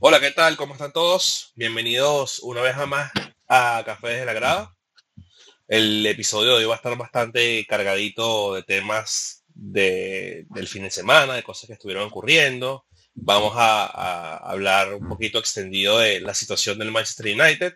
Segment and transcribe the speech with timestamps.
[0.00, 0.56] Hola, ¿qué tal?
[0.56, 1.52] ¿Cómo están todos?
[1.56, 3.10] Bienvenidos una vez más
[3.48, 4.76] a Café desde la Grada.
[5.68, 10.90] El episodio de hoy va a estar bastante cargadito de temas de- del fin de
[10.90, 12.86] semana, de cosas que estuvieron ocurriendo.
[13.14, 17.74] Vamos a, a hablar un poquito extendido de la situación del Manchester United,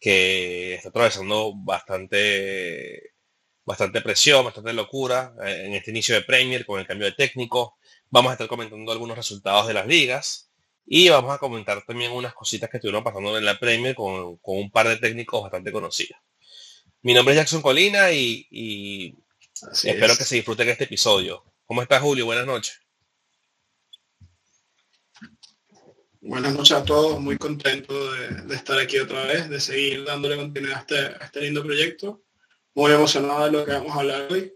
[0.00, 3.12] que está atravesando bastante,
[3.64, 7.78] bastante presión, bastante locura eh, en este inicio de Premier con el cambio de técnico.
[8.10, 10.47] Vamos a estar comentando algunos resultados de las ligas.
[10.90, 14.56] Y vamos a comentar también unas cositas que estuvieron pasando en la Premier con, con
[14.56, 16.18] un par de técnicos bastante conocidos.
[17.02, 19.14] Mi nombre es Jackson Colina y,
[19.84, 20.18] espero es.
[20.18, 21.44] que se disfruten este episodio.
[21.66, 22.24] ¿Cómo estás, Julio?
[22.24, 22.80] Buenas noches.
[26.22, 30.36] Buenas noches a todos, muy contento de, de estar aquí otra vez, de seguir dándole
[30.36, 32.22] continuidad a este, a este lindo proyecto.
[32.74, 34.54] Muy emocionado de lo que vamos a hablar hoy.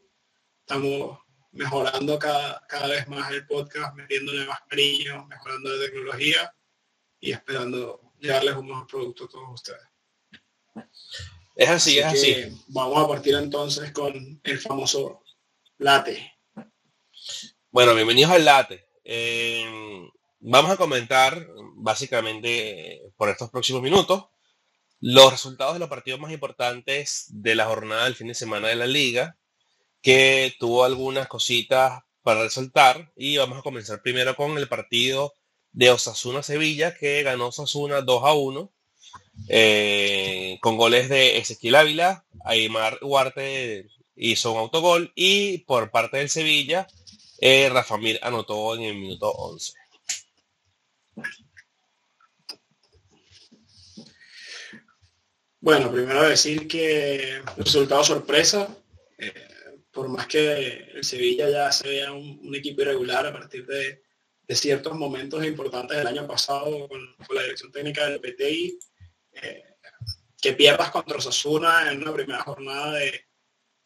[0.61, 1.19] Estamos
[1.53, 6.55] mejorando cada, cada vez más el podcast, metiéndole más cariño, mejorando la tecnología
[7.21, 9.83] y esperando llevarles un mejor producto a todos ustedes.
[11.55, 12.63] Es así, es así.
[12.69, 15.23] Vamos a partir entonces con el famoso
[15.79, 16.33] late.
[17.71, 18.87] Bueno, bienvenidos al Late.
[19.03, 19.65] Eh,
[20.41, 24.27] vamos a comentar básicamente por estos próximos minutos
[25.01, 28.77] los resultados de los partidos más importantes de la jornada del fin de semana de
[28.77, 29.39] la liga,
[30.03, 35.33] que tuvo algunas cositas para resaltar y vamos a comenzar primero con el partido
[35.73, 38.73] de Osasuna Sevilla que ganó Osasuna 2 a 1
[39.49, 46.29] eh, con goles de Ezequiel Ávila, Aymar Huarte hizo un autogol y por parte del
[46.29, 46.87] Sevilla
[47.39, 49.75] eh, Rafa Mir anotó en el minuto 11.
[55.61, 58.69] Bueno, primero decir que resultado sorpresa,
[59.19, 59.33] eh,
[59.93, 64.03] por más que el Sevilla ya se vea un, equipo irregular a partir de,
[64.49, 68.79] ciertos momentos importantes del año pasado con, la dirección técnica del PTI,
[69.33, 69.65] eh,
[70.39, 73.29] que pierdas contra Osasuna en una primera jornada de,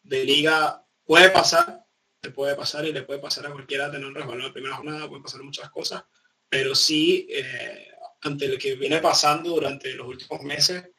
[0.03, 1.85] de liga puede pasar,
[2.19, 4.75] te puede pasar y le puede pasar a cualquiera tener un resbalón en la primera
[4.75, 6.03] jornada, pueden pasar muchas cosas,
[6.49, 7.87] pero sí, eh,
[8.21, 10.89] ante lo que viene pasando durante los últimos meses,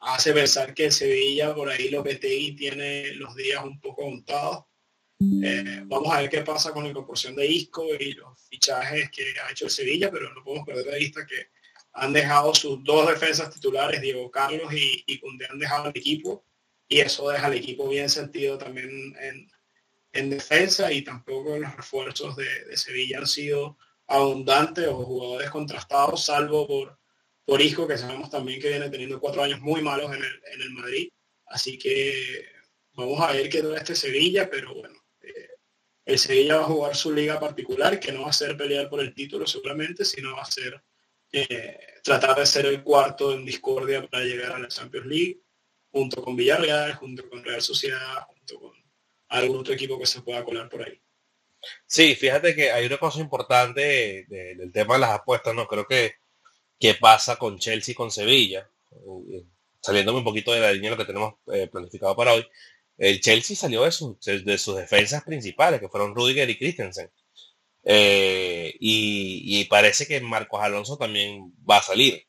[0.00, 4.64] hace pensar que Sevilla por ahí Lopetegui tiene los días un poco contados.
[5.20, 9.24] Eh, vamos a ver qué pasa con la incorporación de Isco y los fichajes que
[9.44, 11.48] ha hecho el Sevilla, pero no podemos perder de vista que
[11.94, 16.44] han dejado sus dos defensas titulares, Diego Carlos y, y Koundé han dejado el equipo
[16.86, 18.88] y eso deja al equipo bien sentido también
[19.20, 19.50] en,
[20.12, 23.76] en defensa y tampoco los refuerzos de, de Sevilla han sido
[24.06, 26.98] abundantes o jugadores contrastados, salvo por
[27.48, 30.60] por Isco, que sabemos también que viene teniendo cuatro años muy malos en el, en
[30.60, 31.08] el Madrid.
[31.46, 32.44] Así que
[32.92, 35.48] vamos a ver qué todo este Sevilla, pero bueno, eh,
[36.04, 39.00] el Sevilla va a jugar su liga particular, que no va a ser pelear por
[39.00, 40.82] el título seguramente, sino va a ser
[41.32, 45.40] eh, tratar de ser el cuarto en discordia para llegar a la Champions League,
[45.90, 48.72] junto con Villarreal, junto con Real Sociedad, junto con
[49.28, 51.00] algún otro equipo que se pueda colar por ahí.
[51.86, 55.66] Sí, fíjate que hay una cosa importante de- de- del tema de las apuestas, ¿no?
[55.66, 56.12] Creo que
[56.78, 59.44] qué pasa con Chelsea y con Sevilla, Eh,
[59.80, 62.46] saliéndome un poquito de la línea de lo que tenemos eh, planificado para hoy.
[62.98, 67.10] El Chelsea salió de, sus- de sus defensas principales, que fueron Rudiger y Christensen.
[67.84, 72.26] Eh, y, y parece que Marcos Alonso también va a salir.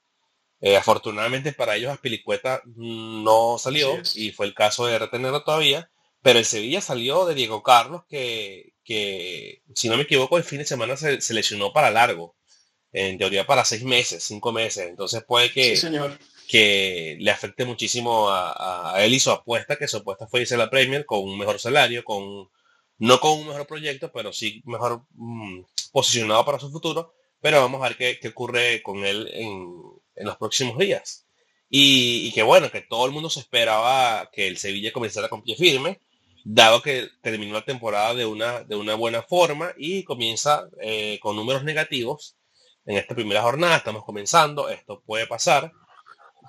[0.62, 5.90] Eh, afortunadamente para ellos Aspilicueta no salió y fue el caso de retenerlo todavía,
[6.22, 10.60] pero el Sevilla salió de Diego Carlos que, que si no me equivoco el fin
[10.60, 12.36] de semana se, se lesionó para largo,
[12.92, 16.18] en teoría para seis meses, cinco meses, entonces puede que, Sí, señor.
[16.48, 20.56] que le afecte muchísimo a, a- él y su apuesta, que su apuesta fue irse
[20.56, 22.50] a la Premier con un mejor salario, con
[22.98, 25.62] no con un mejor proyecto, pero sí mejor mm,
[25.92, 27.14] posicionado para su futuro.
[27.42, 29.72] Pero vamos a ver qué, qué ocurre con él en,
[30.16, 31.26] en los próximos días.
[31.70, 35.44] Y, y que bueno, que todo el mundo se esperaba que el Sevilla comenzara con
[35.44, 36.02] pie firme,
[36.44, 41.36] dado que terminó la temporada de una, de una buena forma y comienza eh, con
[41.38, 42.36] números negativos
[42.90, 43.78] en esta primera jornada.
[43.78, 45.72] Estamos comenzando, esto puede pasar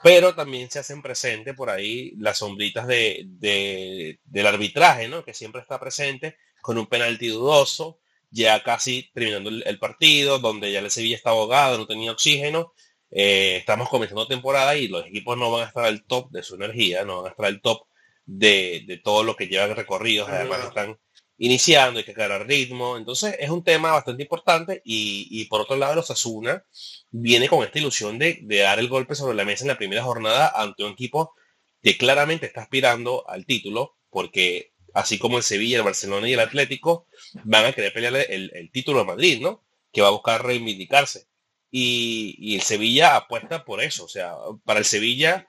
[0.02, 5.22] pero también se hacen presente por ahí las sombritas de, de- del arbitraje, ¿no?
[5.24, 7.98] Que siempre está presente con un penalti dudoso,
[8.30, 12.72] ya casi terminando el, el partido, donde ya el Sevilla está abogado, no tenía oxígeno.
[13.10, 16.54] Eh, estamos comenzando temporada y los equipos no van a estar al top de su
[16.54, 17.82] energía, no van a estar al top
[18.24, 20.98] de, de todo lo que llevan recorridos, además están
[21.40, 22.96] iniciando, hay que agarrar ritmo.
[22.96, 26.64] Entonces es un tema bastante importante y, y por otro lado los Asuna
[27.10, 30.02] viene con esta ilusión de, de dar el golpe sobre la mesa en la primera
[30.04, 31.34] jornada ante un equipo
[31.82, 36.40] que claramente está aspirando al título, porque así como el Sevilla, el Barcelona y el
[36.40, 37.06] Atlético
[37.44, 39.64] van a querer pelear el, el título de Madrid, ¿no?
[39.92, 41.26] Que va a buscar reivindicarse.
[41.70, 44.04] y, el Sevilla apuesta por eso.
[44.04, 44.34] O sea,
[44.64, 45.48] para el Sevilla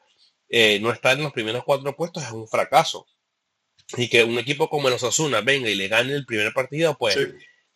[0.49, 3.07] eh, no estar en los primeros cuatro puestos es un fracaso.
[3.97, 7.17] Y que un equipo como el Osasuna venga y le gane el primer partido, pues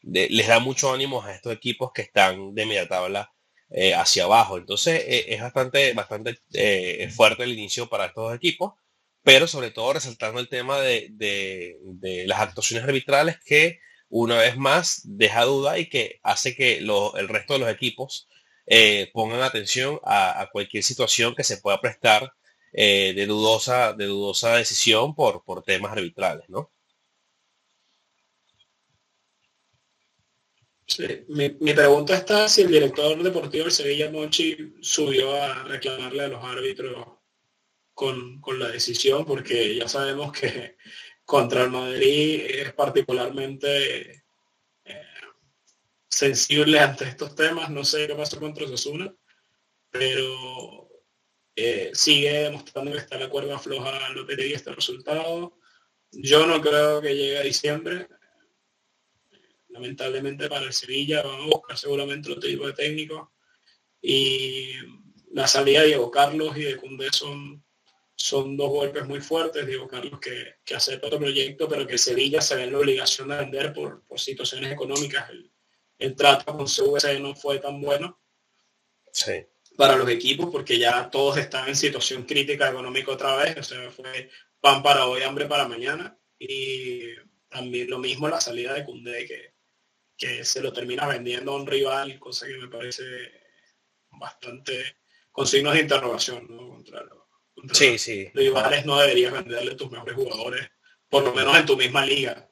[0.01, 3.33] les da mucho ánimo a estos equipos que están de media tabla
[3.69, 4.57] eh, hacia abajo.
[4.57, 6.39] Entonces eh, es bastante, bastante
[7.09, 8.73] fuerte el inicio para estos equipos,
[9.23, 13.79] pero sobre todo resaltando el tema de, de las actuaciones arbitrales que
[14.09, 18.29] una vez más deja duda y que hace que el resto de los equipos
[18.67, 22.31] eh, pongan atención a, cualquier situación que se pueda prestar
[22.77, 26.71] eh, de, dudosa, de dudosa decisión por, por temas arbitrales, ¿no?
[31.29, 36.43] mi, pregunta está si el director deportivo del Sevilla Monchi subió a reclamarle a los
[36.43, 37.07] árbitros
[37.93, 40.75] con, con, la decisión, porque ya sabemos que
[41.23, 44.25] contra el Madrid es particularmente
[46.09, 47.69] sensible ante estos temas.
[47.69, 49.15] No sé qué pasó contra Osasuna,
[49.89, 50.84] pero
[51.55, 55.57] eh, sigue demostrando que está la cuerda floja Lopetegui este resultado.
[56.11, 58.07] Yo no creo que llegue a diciembre.
[59.69, 63.33] Lamentablemente para el Sevilla van a buscar seguramente otro tipo de técnico.
[64.01, 64.73] Y
[65.31, 67.63] la salida de Diego Carlos y de Cundé son,
[68.15, 69.65] son dos golpes muy fuertes.
[69.65, 72.79] Diego Carlos que, que acepta otro proyecto, pero que el Sevilla se ve en la
[72.79, 75.29] obligación de vender por, por situaciones económicas
[75.97, 78.19] el trato con CVC no fue tan bueno
[79.77, 83.91] para los equipos porque ya todos están en situación crítica económica otra vez, o sea,
[83.91, 84.29] fue
[84.59, 87.13] pan para hoy, hambre para mañana y
[87.49, 89.53] también lo mismo la salida de Cundé que,
[90.17, 93.03] que se lo termina vendiendo a un rival, cosa que me parece
[94.09, 94.97] bastante
[95.31, 96.69] con signos de interrogación, ¿no?
[96.69, 97.05] Contra,
[97.73, 98.31] sí, sí.
[98.33, 100.69] rivales no deberías venderle tus mejores jugadores,
[101.09, 102.49] por lo menos en tu misma liga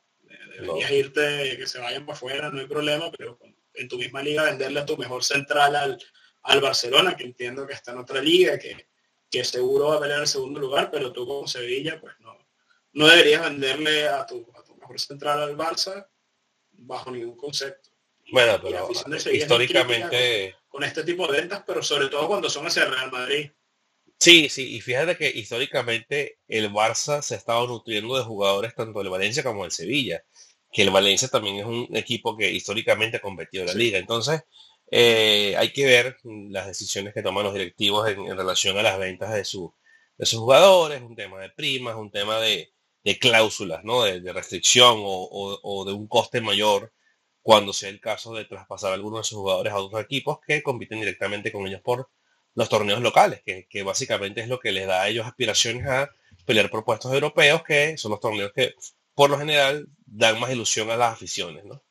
[0.54, 3.40] deberías irte, que se vayan para afuera, no hay problema, pero
[3.74, 5.98] en tu misma liga venderle a tu mejor central al,
[6.44, 8.88] al Barcelona, que entiendo que está en otra liga, que,
[9.30, 12.38] que seguro va a pelear el segundo lugar, pero tú como Sevilla, pues no,
[12.94, 16.08] no deberías venderle a tu, a tu mejor central al Barça
[16.72, 17.90] bajo ningún concepto.
[18.32, 18.90] Bueno, pero
[19.32, 20.56] históricamente...
[20.68, 23.52] Con este tipo de ventas, pero sobre todo cuando son hacia Real Madrid.
[24.18, 29.00] Sí, sí, y fíjate que históricamente el Barça se ha estado nutriendo de jugadores tanto
[29.00, 30.24] del Valencia como del Sevilla
[30.74, 34.00] que el Valencia también es un equipo que históricamente ha competido en la liga.
[34.00, 34.42] Entonces,
[34.96, 39.34] eh, hay que ver las decisiones que toman los directivos en, relación a las ventas
[39.34, 39.74] de, su,
[40.20, 42.72] de sus jugadores, un tema de primas, un tema de,
[43.20, 44.04] cláusulas, ¿no?
[44.04, 46.94] De, restricción o, de un coste mayor
[47.42, 50.62] cuando sea el caso de traspasar a algunos de sus jugadores a otros equipos que
[50.62, 52.12] compiten directamente con ellos por
[52.54, 56.12] los torneos locales, que, que básicamente es lo que les da a ellos aspiraciones a
[56.46, 58.76] pelear por puestos europeos, que son los torneos que
[59.16, 61.82] por lo general dan más ilusión a las aficiones, ¿no?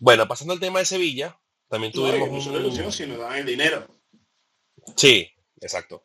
[0.00, 1.38] Bueno, pasando al tema de Sevilla,
[1.74, 3.84] también tuvimos no, una ilusión si nos dan el dinero.
[4.94, 5.28] Sí,
[5.60, 6.04] exacto.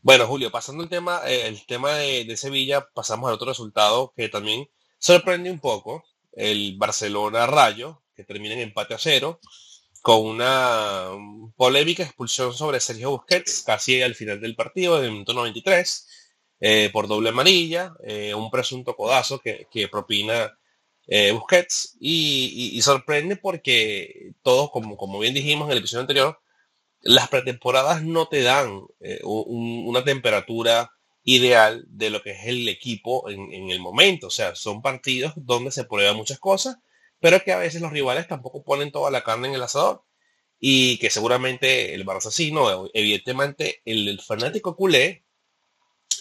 [0.00, 4.30] Bueno, Julio, pasando el tema, eh, el tema de, Sevilla, pasamos al otro resultado que
[4.30, 9.38] también sorprende un poco, el Barcelona Rayo, que termina en empate a cero,
[10.00, 11.10] con una
[11.56, 16.08] polémica expulsión sobre Sergio Busquets, casi al final del partido, en el minuto 93.
[16.58, 20.58] Eh, por doble amarilla, eh, un presunto codazo que, propina
[21.10, 26.40] eh, Busquets y, sorprende porque todos, como, como bien dijimos en el episodio anterior,
[27.02, 28.82] las pretemporadas no te dan
[29.22, 30.92] una temperatura
[31.24, 34.28] ideal de lo que es el equipo en, el momento.
[34.28, 36.76] O sea, son partidos donde se prueban muchas cosas,
[37.20, 40.04] pero que a veces los rivales tampoco ponen toda la carne en el asador.
[40.58, 45.24] Y que seguramente el Barça sí, no, evidentemente el, el fanático culé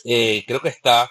[0.06, 1.10] eh, creo que está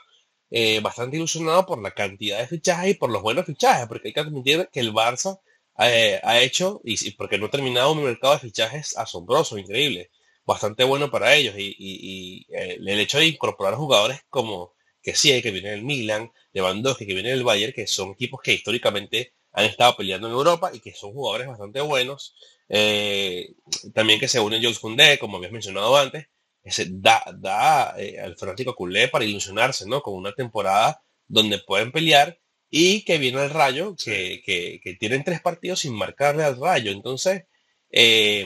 [0.50, 4.14] eh, bastante ilusionado por la cantidad de fichajes y por los buenos fichajes, porque hay
[4.14, 5.40] que admitir que el Barça
[5.78, 10.10] eh, ha hecho, y porque no ha terminado un mercado de fichajes asombroso, increíble,
[10.44, 15.74] bastante bueno para ellos, y, el hecho de incorporar jugadores como que sí, que viene
[15.74, 20.28] el Milan, Lewandowski, que viene el Bayern, que son equipos que históricamente han estado peleando
[20.28, 22.34] en Europa y que son jugadores bastante buenos.
[23.94, 26.26] también que se une Jules Koundé, como habías mencionado antes,
[26.68, 30.02] ese da, da eh, al fanático culé para ilusionarse, ¿no?
[30.02, 32.38] Con una temporada donde pueden pelear
[32.70, 36.92] y que viene el Rayo, que, que, tienen tres partidos sin marcarle al Rayo.
[36.92, 37.44] Entonces,
[37.90, 38.44] eh,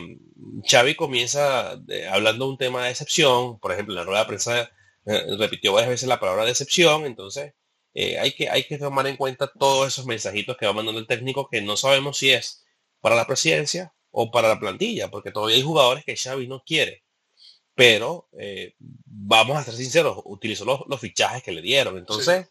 [0.64, 4.26] Xavi comienza eh, hablando de un tema de decepción, por ejemplo, en la rueda de
[4.26, 4.70] prensa
[5.06, 7.54] eh, repitió varias veces la palabra decepción, entonces
[7.94, 11.48] hay, que, hay que tomar en cuenta todos esos mensajitos que va mandando el técnico
[11.50, 12.64] que no sabemos si es
[13.00, 17.02] para la presidencia o para la plantilla, porque todavía hay jugadores que Xavi no quiere
[17.74, 21.98] pero eh, vamos a ser sinceros, utilizó los, fichajes que le dieron.
[21.98, 22.48] Entonces,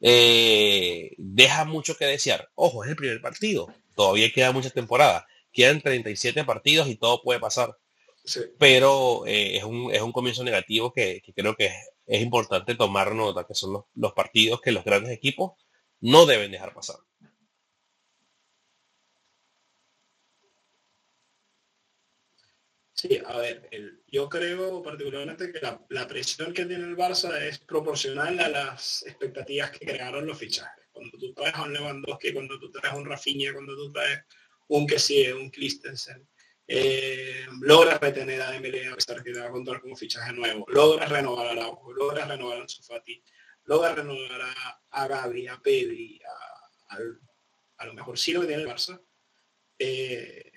[0.00, 2.50] eh, deja mucho que desear.
[2.54, 7.40] Ojo, es el primer partido, todavía queda mucha temporada, quedan 37 partidos y todo puede
[7.40, 7.76] pasar.
[8.58, 11.72] Pero eh, es, un, es, un, comienzo negativo que, creo que
[12.06, 15.54] es, importante tomar nota, que son los, los partidos que los grandes equipos
[16.00, 16.96] no deben dejar pasar.
[22.94, 23.68] Sí, a ver,
[24.12, 29.70] yo creo particularmente que la, presión que tiene el Barça es proporcional a las expectativas
[29.70, 30.84] que crearon los fichajes.
[30.92, 34.20] Cuando tú traes a un Lewandowski, cuando tú traes a un Rafinha, cuando tú traes
[34.68, 36.28] un Kessie, un Christensen,
[36.68, 40.66] eh, logras retener a Dembélé a pesar que te va a contar como fichaje nuevo,
[40.68, 43.24] logras renovar a Araujo, logras renovar a Sofati,
[43.64, 46.20] logras renovar a, a Gaby, a Pedri,
[46.90, 46.96] a,
[47.78, 49.00] a, lo mejor sí lo que tiene el Barça.
[49.78, 50.51] Eh,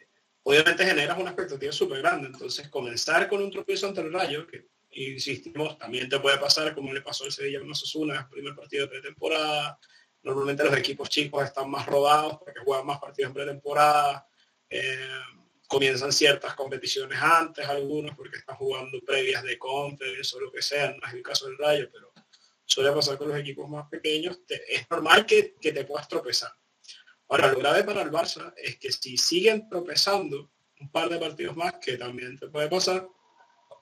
[0.47, 2.27] obviamente generas una expectativa súper grande.
[2.27, 6.93] Entonces, comenzar con un tropiezo ante el Rayo, que insistimos, también te puede pasar como
[6.93, 9.79] le pasó al Sevilla con Osasuna, primer partido de pretemporada.
[10.21, 14.27] Normalmente los equipos chicos están más rodados porque juegan más partidos en pretemporada.
[14.69, 15.09] Eh,
[15.67, 20.91] comienzan ciertas competiciones antes, algunos porque están jugando previas de conference o lo que sea,
[20.91, 22.13] no es el caso del Rayo, pero
[22.65, 24.39] suele pasar con los equipos más pequeños.
[24.47, 26.51] es normal que, que te puedas tropezar.
[27.29, 31.55] Ahora, lo grave para el Barça es que si siguen tropezando un par de partidos
[31.55, 33.07] más, que también te puede pasar,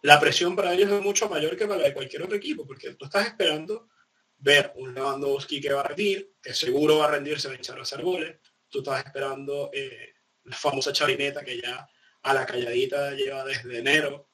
[0.03, 2.93] la presión para ellos es mucho mayor que para la de cualquier otro equipo, porque
[2.95, 3.89] tú estás esperando
[4.37, 7.79] ver un Lewandowski que va a rendir, que seguro va a rendirse va a echar
[7.79, 8.37] a hacer goles,
[8.69, 11.87] tú estás esperando eh, la famosa chavineta que ya
[12.21, 14.29] a la calladita lleva desde enero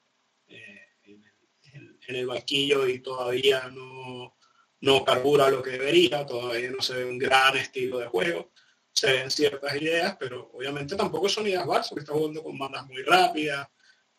[0.47, 4.35] eh, en, el banquillo y todavía no,
[4.81, 8.51] no carbura lo que debería, todavía no se ve un gran estilo de juego
[8.99, 12.85] se ven ciertas ideas, pero obviamente tampoco son ideas Barça, que está jugando con bandas
[12.85, 13.65] muy rápidas,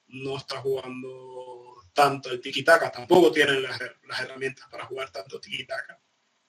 [0.09, 3.79] no está jugando tanto el tiki-taka, tampoco tienen las,
[4.23, 6.01] herramientas para jugar tanto tiki-taka.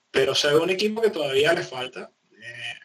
[0.10, 2.12] Pero se ve un equipo que todavía le falta.
[2.32, 2.80] Eh,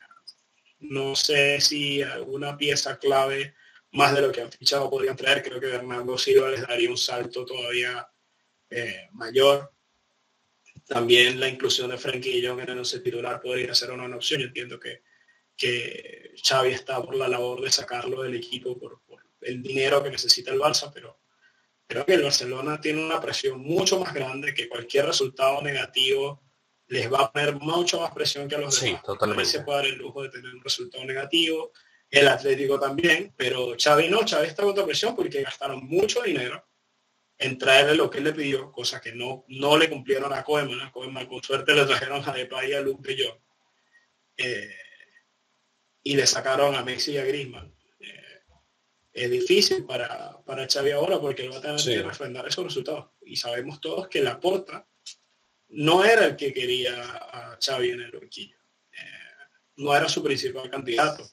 [0.81, 3.55] no sé si alguna pieza clave
[3.93, 5.43] más de lo que han fichado podrían traer.
[5.43, 8.09] Creo que Bernardo Silva les daría un salto todavía
[8.71, 9.73] eh, mayor.
[10.87, 14.41] También la inclusión de Frankie Young en el once titular podría ser una opción.
[14.41, 15.03] Yo entiendo que
[15.57, 19.01] que Xavi está por la labor de sacarlo del equipo por,
[19.41, 21.21] el dinero que necesita el Barça, pero
[21.87, 26.43] creo que el Barcelona tiene una presión mucho más grande que cualquier resultado negativo
[26.89, 29.03] les va a poner mucho más presión que a los sí, demás.
[29.03, 29.45] Totalmente.
[29.45, 31.73] se puede dar el lujo de tener un resultado negativo,
[32.11, 36.65] el Atlético también, pero Xavi no, Xavi está contra presión porque gastaron mucho dinero
[37.39, 40.81] en traerle lo que él le pidió, cosa que no, no le cumplieron a Koeman,
[40.81, 43.39] a Koeman con suerte le trajeron a Depay y a Luke de Jong.
[44.39, 44.75] Eh,
[46.07, 47.75] y le sacaron a Messi y a Griezmann.
[47.99, 48.43] Eh,
[49.13, 53.11] es difícil para, para Xavi ahora porque va a tener que refrendar esos resultados.
[53.23, 54.87] Y sabemos todos que la porta
[55.71, 58.57] no era el que quería a Xavi en el banquillo.
[58.93, 59.49] Eh,
[59.79, 61.29] no era su principal candidato.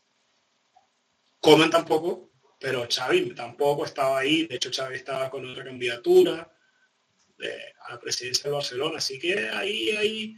[1.39, 4.47] Comen tampoco, pero Xavi tampoco estaba ahí.
[4.47, 6.51] De hecho, Xavi estaba con otra candidatura
[7.37, 8.97] eh, a la presidencia de Barcelona.
[8.97, 10.35] Así que ahí, ahí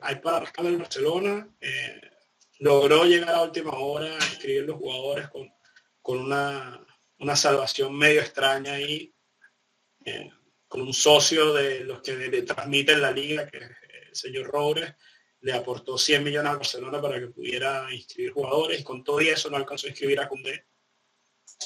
[0.00, 1.46] hay para rascar el Barcelona
[2.60, 5.50] logró llegar a última hora a escribir los jugadores con,
[6.02, 6.86] con una,
[7.18, 9.14] una, salvación medio extraña ahí,
[10.04, 10.30] eh,
[10.68, 14.94] con un socio de los que le, transmiten la liga, que es el señor Roures,
[15.40, 19.48] le aportó 100 millones a Barcelona para que pudiera inscribir jugadores y con todo eso
[19.48, 20.66] no alcanzó a inscribir a Cundé.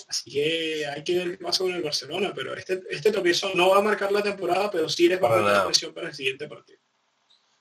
[0.08, 3.70] Así que hay que ver qué pasa con el Barcelona, pero este, este tropiezo no
[3.70, 6.46] va a marcar la temporada, pero sí les va a dar presión para el siguiente
[6.46, 6.83] partido.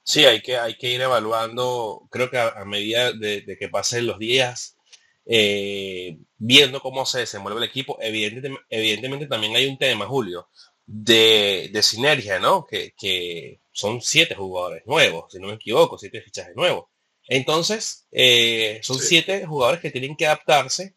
[0.03, 4.19] Sí, hay que, hay que ir evaluando, creo que a, medida de, que pasen los
[4.19, 4.77] días,
[5.25, 7.97] eh, viendo cómo se desenvuelve el equipo.
[8.01, 10.49] Evidentemente, evidentemente también hay un tema, Julio,
[10.85, 12.65] de, sinergia, ¿no?
[12.65, 16.85] Que, son siete jugadores nuevos, si no me equivoco, siete fichajes nuevos.
[17.27, 20.95] Entonces, eh, son siete jugadores que tienen que adaptarse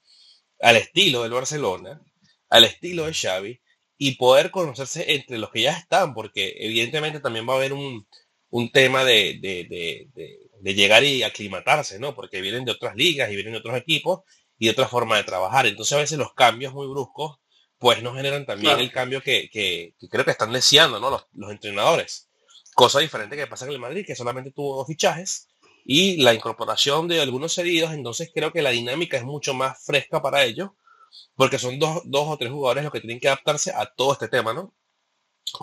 [0.60, 2.02] al estilo del Barcelona,
[2.50, 3.60] al estilo de Xavi
[3.98, 8.06] y poder conocerse entre los que ya están, porque evidentemente también va a haber un,
[8.50, 12.14] un tema de, de, llegar y aclimatarse, ¿no?
[12.14, 14.20] Porque vienen de otras ligas y vienen de otros equipos
[14.58, 15.66] y de otra forma de trabajar.
[15.66, 17.38] Entonces a veces los cambios muy bruscos
[17.78, 19.50] pues no generan también el cambio que,
[20.10, 21.10] creo que están deseando, ¿no?
[21.34, 22.28] Los, entrenadores.
[22.74, 25.48] Cosa diferente que pasa en el Madrid, que solamente tuvo dos fichajes
[25.84, 30.20] y la incorporación de algunos cedidos, entonces creo que la dinámica es mucho más fresca
[30.20, 30.70] para ellos,
[31.36, 34.28] porque son dos, dos o tres jugadores los que tienen que adaptarse a todo este
[34.28, 34.74] tema, ¿no?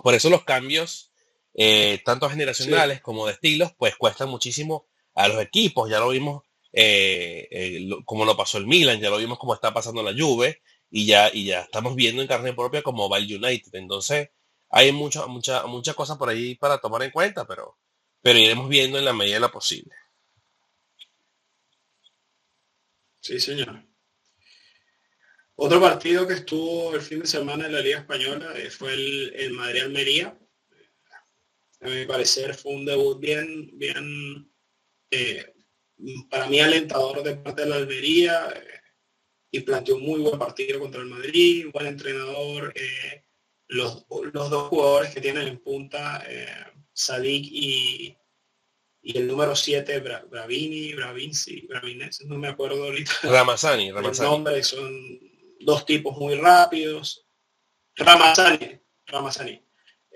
[0.02, 1.12] Por eso los cambios
[1.54, 5.88] eh, tanto generacionales como de estilos, pues cuestan muchísimo a los equipos.
[5.90, 6.42] Ya lo vimos
[6.72, 10.60] eh, eh, como lo pasó el Milan, ya lo vimos como está pasando la Juve
[10.90, 13.74] y ya, y ya estamos viendo en carne propia como va el United.
[13.74, 14.30] Entonces
[14.70, 17.78] hay mucha, mucha, mucha cosa por ahí para tomar en cuenta, pero,
[18.20, 19.94] pero iremos viendo en la medida de lo posible.
[23.20, 23.82] Sí, señor.
[25.56, 30.36] Otro partido que estuvo el fin de semana en la Liga Española fue el, Madrid-Almería.
[31.84, 34.50] A mi parecer fue un debut bien, bien
[35.10, 35.54] eh,
[36.30, 38.80] para mí alentador de parte de la Almería eh,
[39.50, 42.74] y planteó un muy buen partido contra el Madrid, buen entrenador.
[43.68, 46.24] Los, los, dos jugadores que tienen en punta,
[46.92, 48.16] Sadik y,
[49.06, 53.12] y el número 7, Bravini, Bravinci, Bravines, no me acuerdo ahorita.
[53.22, 54.26] Ramazani, Ramazani.
[54.26, 55.20] El nombre son
[55.60, 57.26] dos tipos muy rápidos.
[57.96, 59.62] Ramazani, Ramazani.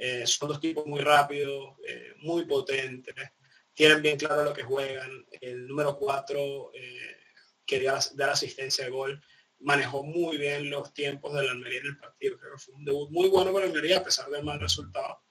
[0.00, 3.14] Eh, son dos tipos muy rápidos, eh, muy potentes,
[3.74, 5.26] tienen bien claro lo que juegan.
[5.40, 7.16] El número 4 eh,
[7.66, 9.20] quería dar asistencia de gol,
[9.60, 12.38] manejó muy bien los tiempos de la Almería en el partido.
[12.38, 15.22] Creo que fue un debut muy bueno para Almería a pesar del mal resultado.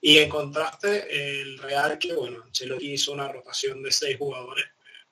[0.00, 4.64] Y en contraste, el Real que, bueno, Ancelotti hizo una rotación de seis jugadores,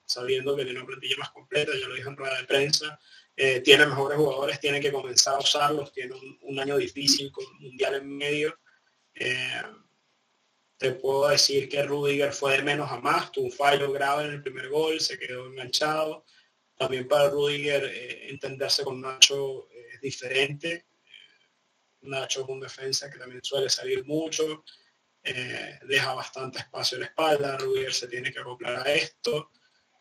[0.05, 2.99] sabiendo que tiene una plantilla más completa, ya lo dije en rueda de prensa,
[3.35, 7.95] eh, tiene mejores jugadores, tiene que comenzar a usarlos, tiene un, año difícil con mundial
[7.95, 8.57] en medio.
[9.15, 9.61] Eh,
[10.77, 14.31] te puedo decir que Rudiger fue de menos a más, tuvo un fallo grave en
[14.31, 16.25] el primer gol, se quedó enganchado.
[16.75, 20.85] También para Rudiger eh, entenderse con Nacho es diferente.
[22.01, 24.63] Nacho con defensa que también suele salir mucho,
[25.23, 29.49] deja bastante espacio en la espalda, Rudiger se tiene que acoplar a esto.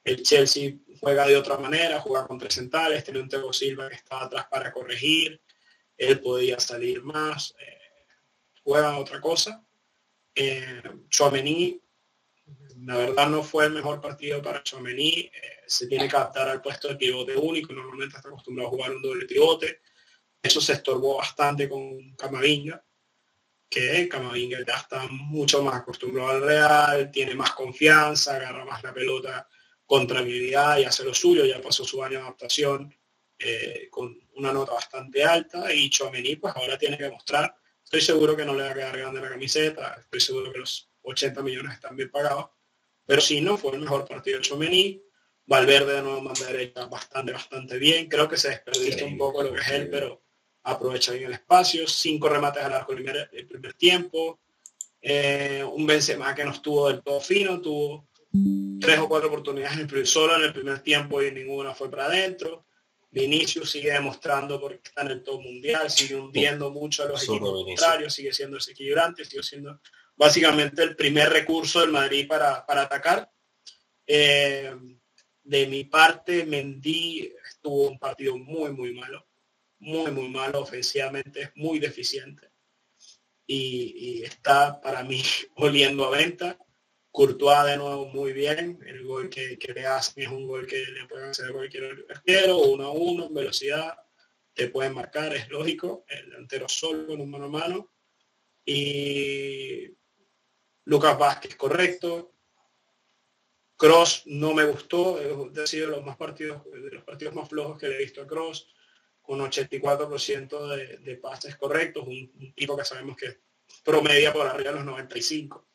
[0.04, 3.94] El Chelsea juega de otra manera, juega con tres centrales, tiene un Tego Silva que
[3.94, 5.40] está atrás para corregir,
[5.97, 7.83] él podía salir más, eh,
[8.64, 9.64] juega otra cosa.
[10.35, 11.80] Eh, Chouameni,
[12.80, 15.30] la verdad no fue el mejor partido para Chouameni, eh,
[15.66, 19.02] se tiene que adaptar al puesto de pivote único, normalmente está acostumbrado a jugar un
[19.02, 19.80] doble pivote,
[20.42, 22.85] eso se estorbó bastante con Camavinga,
[23.68, 28.92] que Camavinga ya está mucho más acostumbrado al Real, tiene más confianza, agarra más la
[28.92, 29.49] pelota
[29.87, 32.94] con tranquilidad y hace lo suyo, ya pasó su año de adaptación
[33.38, 35.73] eh, con una nota bastante alta.
[35.73, 38.96] Y Chomení pues ahora tiene que mostrar, estoy seguro que no le va a quedar
[38.96, 42.46] grande la camiseta, estoy seguro que los 80 millones están bien pagados,
[43.06, 45.02] pero si no, fue el mejor partido de Chomení,
[45.46, 49.52] Valverde de nuevo manda derecha bastante, bastante bien, creo que se desperdicia un poco lo
[49.52, 50.22] que es él, pero
[50.62, 54.40] aprovecha bien el espacio, cinco remates al arco el primer, el primer tiempo,
[55.02, 58.09] eh, un Benzema que no estuvo del todo fino, tuvo
[58.80, 62.64] tres o cuatro oportunidades solo en el primer tiempo y ninguna fue para adentro.
[63.14, 67.64] Vinicius sigue demostrando porque está en el top mundial, sigue hundiendo mucho a los equipos
[67.64, 69.81] contrarios, sigue siendo desequilibrante, sigue siendo
[70.16, 73.31] básicamente el primer recurso del Madrid para, para atacar.
[74.05, 74.74] Eh,
[75.44, 79.24] de mi parte, Mendy estuvo un partido muy, muy malo,
[79.79, 82.50] muy, muy malo ofensivamente, muy deficiente.
[83.46, 85.22] Y, y está para mí
[85.55, 86.59] oliendo a venta.
[87.14, 90.85] Courtois de nuevo muy bien, el gol que, que le hacen es un gol que
[90.85, 93.96] le pueden hacer a cualquier arquero, uno a uno, en velocidad,
[94.53, 97.92] te pueden marcar, es lógico, el delantero solo en un mano a mano.
[98.64, 99.96] Y
[100.87, 102.33] Lucas Vázquez, correcto.
[103.77, 107.87] Cross no me gustó, ha sido los más partidos, de los partidos más flojos que
[107.87, 108.74] le he visto a Cross,
[109.22, 113.38] con 84% de, de, pases correctos, un, un, tipo que sabemos que
[113.85, 115.73] promedia por arriba de los 95.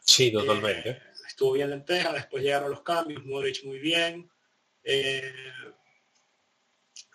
[0.00, 0.90] Sí, totalmente.
[0.90, 4.30] Eh, estuvo bien lenteja, después llegaron los cambios, Modric muy bien.
[4.82, 5.32] Eh,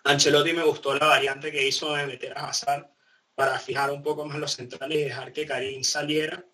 [0.04, 2.90] Ancelotti me gustó la variante que hizo de meter a Hazard
[3.34, 6.44] para fijar un poco más los centrales y dejar que Karim saliera.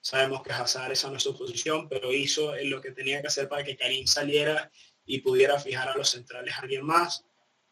[0.00, 3.48] Sabemos que Hazard esa no es su posición, pero hizo lo que tenía que hacer
[3.48, 4.70] para que Karim saliera
[5.04, 7.24] y pudiera fijar a los centrales a alguien más.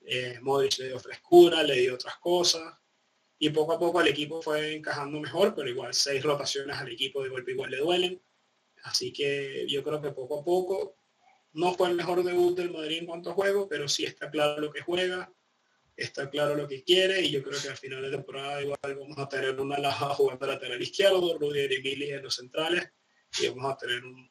[0.02, 2.79] Eh, Modric le dio frescura, le dio otras cosas
[3.42, 7.22] y poco a poco el equipo fue encajando mejor, pero igual seis rotaciones al equipo
[7.22, 8.22] de golpe igual le duelen.
[8.82, 10.98] Así que yo creo que poco a poco
[11.54, 14.60] no fue el mejor debut del Madrid en cuanto a juego, pero sí está claro
[14.60, 15.32] lo que juega,
[15.96, 19.18] está claro lo que quiere y yo creo que al final de temporada igual vamos
[19.18, 22.92] a tener una laja jugando lateral izquierdo, Rudiger y Mili en los centrales
[23.40, 24.30] y vamos a tener un,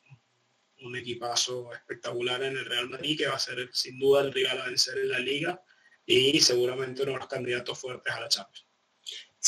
[0.81, 4.61] un equipazo espectacular en el Real Madrid que va a ser sin duda el rival
[4.61, 5.63] a vencer en la liga
[6.05, 8.68] y seguramente uno de los candidatos fuertes a la Champions.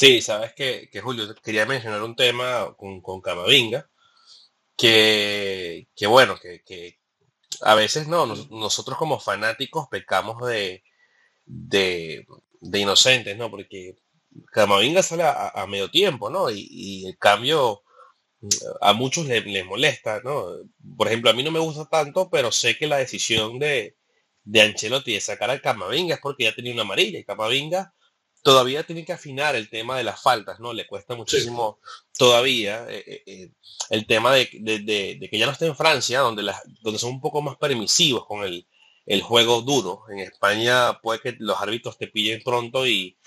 [0.02, 3.88] Sí, sabes que, Julio, quería mencionar un tema con, con Camavinga,
[4.76, 7.00] que, que bueno, que,
[7.62, 10.84] a veces no, nosotros como fanáticos pecamos de,
[11.46, 12.26] de,
[12.80, 13.52] inocentes, ¿no?
[13.52, 13.96] Porque
[14.52, 16.50] Camavinga sale a, medio tiempo, ¿no?
[16.50, 17.84] Y, el cambio
[18.82, 20.48] a muchos les, molesta, ¿no?
[20.98, 23.98] Por ejemplo, a mí no me gusta tanto, pero sé que la decisión de,
[24.46, 27.94] de Ancelotti de sacar a Camavinga es porque ya tenía una amarilla y Camavinga
[28.42, 30.74] todavía tiene que afinar el tema de las faltas, ¿no?
[30.74, 31.80] Le cuesta muchísimo
[32.18, 33.52] todavía eh, eh, eh,
[33.90, 36.52] el tema de, que ya no está en Francia, donde,
[36.82, 38.68] donde son un poco más permisivos con el,
[39.06, 40.04] el juego duro.
[40.10, 43.18] En España puede que los árbitros te pillen pronto y,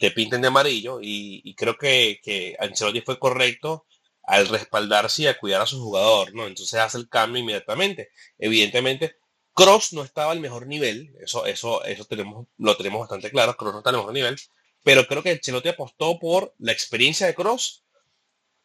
[0.00, 3.86] te pinten de amarillo y, creo que, que Ancelotti fue correcto
[4.22, 6.46] al respaldarse y a cuidar a su jugador, ¿no?
[6.46, 8.10] Entonces hace el cambio inmediatamente.
[8.38, 9.16] Evidentemente,
[9.60, 13.74] Cross no estaba al mejor nivel, eso, eso, eso tenemos, lo tenemos bastante claro, Cross
[13.74, 14.38] no está al mejor nivel,
[14.82, 17.84] pero creo que Ancelotti apostó por la experiencia de Cross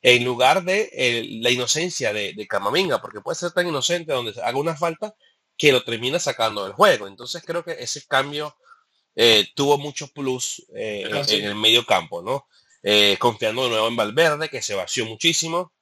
[0.01, 4.39] en lugar de eh, la inocencia de, de Camavinga, porque puede ser tan inocente donde
[4.41, 5.13] haga una falta
[5.57, 7.07] que lo termina sacando del juego.
[7.07, 8.55] Entonces creo que ese cambio
[9.15, 12.47] eh, tuvo mucho plus eh, en, el medio campo, ¿no?
[13.17, 15.73] confiando de nuevo en Valverde, que se vació muchísimo,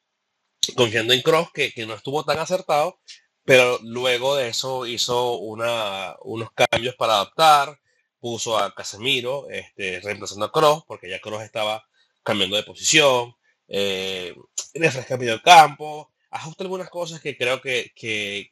[0.75, 2.97] confiando en Cross, que, no estuvo tan acertado,
[3.45, 7.79] pero luego de eso hizo una, unos cambios para adaptar,
[8.19, 11.85] puso a Casemiro, este, reemplazando a Cross, porque ya Cross estaba
[12.23, 13.35] cambiando de posición,
[13.67, 14.33] eh,
[14.73, 17.91] refresca medio campo, ajusta algunas cosas que creo que,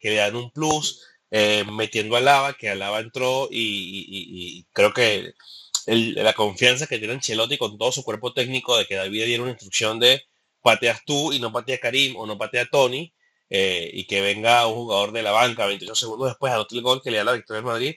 [0.02, 5.34] le dan un plus, eh, metiendo a Lava, que Lava entró y, creo que
[5.86, 9.52] la confianza que tiene Ancelotti con todo su cuerpo técnico de que David diera una
[9.52, 10.24] instrucción de
[10.62, 13.14] pateas tú y no patea Karim o no patea Tony
[13.54, 17.02] eh, y que venga un jugador de la banca 28 segundos después al el gol
[17.04, 17.96] que le da la victoria en Madrid,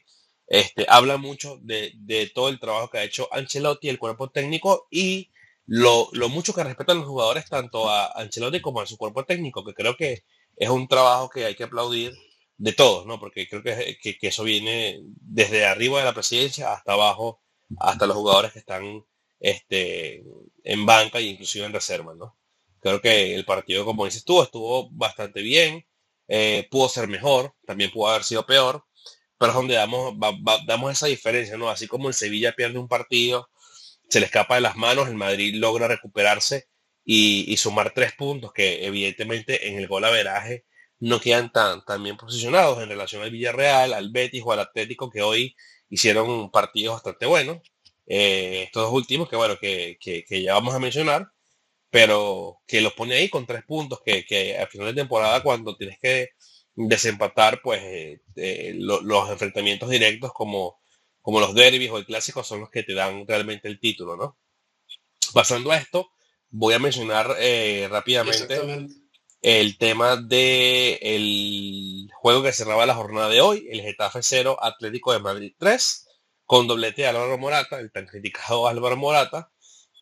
[0.48, 4.88] este, habla mucho de, de, todo el trabajo que ha hecho Ancelotti, el cuerpo técnico
[4.90, 5.30] y
[5.66, 9.74] lo, mucho que respetan los jugadores tanto a Ancelotti como a su cuerpo técnico, que
[9.74, 10.24] creo que
[10.56, 12.12] es un trabajo que hay que aplaudir
[12.56, 13.20] de todos, ¿no?
[13.20, 17.40] Porque creo que, que, eso viene desde arriba de la presidencia hasta abajo,
[17.78, 19.04] hasta los jugadores que están
[19.38, 20.24] este,
[20.64, 22.36] en banca e inclusive en reserva, ¿no?
[22.84, 25.84] Creo que el partido, como dices tú, estuvo bastante bien,
[26.28, 28.84] eh, pudo ser mejor, también pudo haber sido peor,
[29.38, 30.14] pero es donde damos,
[30.66, 31.68] damos esa diferencia, ¿no?
[31.68, 33.48] Así como el Sevilla pierde un partido
[34.08, 36.68] se le escapa de las manos, el Madrid logra recuperarse
[37.04, 40.64] y, sumar tres puntos que evidentemente en el gol averaje
[41.00, 45.10] no quedan tan, tan bien posicionados en relación al Villarreal, al Betis o al Atlético
[45.10, 45.56] que hoy
[45.88, 47.58] hicieron partidos bastante buenos.
[48.06, 49.98] Eh, estos dos últimos que bueno, que,
[50.30, 51.30] ya vamos a mencionar,
[51.94, 55.76] pero que los pone ahí con tres puntos que, que al final de temporada cuando
[55.76, 56.30] tienes que
[56.74, 60.80] desempatar pues eh, eh, los enfrentamientos directos como
[61.22, 64.37] como los derbis o el clásico son los que te dan realmente el título, ¿no?
[65.33, 66.11] Pasando a esto,
[66.50, 68.59] voy a mencionar eh, rápidamente
[69.40, 75.12] el tema de el juego que cerraba la jornada de hoy, el Getafe 0, Atlético
[75.12, 76.09] de Madrid 3,
[76.44, 79.52] con doblete de Álvaro Morata, el tan criticado Álvaro Morata,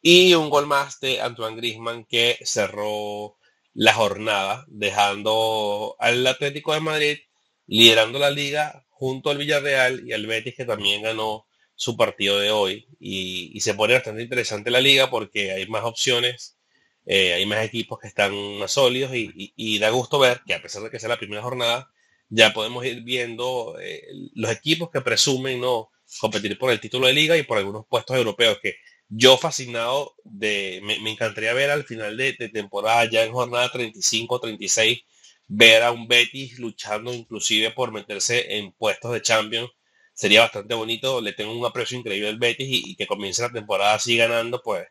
[0.02, 3.36] y un gol más de Antoine Grisman que cerró
[3.72, 7.18] la jornada, dejando al Atlético de Madrid
[7.66, 12.50] liderando la liga junto al Villarreal y al Betis que también ganó su partido de
[12.50, 12.86] hoy.
[13.00, 16.58] Y, se pone bastante interesante la liga porque hay más opciones,
[17.06, 20.82] eh, hay más equipos que están más sólidos y, da gusto ver que a pesar
[20.82, 21.90] de que sea la primera jornada,
[22.28, 24.02] ya podemos ir viendo eh,
[24.34, 28.16] los equipos que presumen no competir por el título de liga y por algunos puestos
[28.16, 28.76] europeos que
[29.14, 35.02] yo fascinado de, me, encantaría ver al final de, temporada ya en jornada 35, 36
[35.48, 39.70] ver a un Betis luchando inclusive por meterse en puestos de Champions
[40.14, 41.20] sería bastante bonito.
[41.20, 44.86] Le tengo un aprecio increíble al Betis y, que comience la temporada así ganando, pues,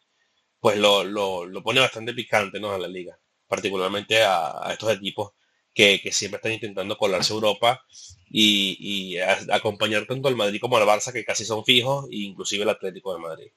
[0.59, 1.03] pues lo,
[1.63, 2.71] pone bastante picante ¿no?
[2.73, 5.31] a la liga, particularmente a, estos equipos
[5.73, 7.83] que, siempre están intentando colarse a Europa
[8.29, 9.17] y,
[9.51, 13.13] acompañar tanto al Madrid como al Barça, que casi son fijos, e inclusive el Atlético
[13.15, 13.51] de Madrid.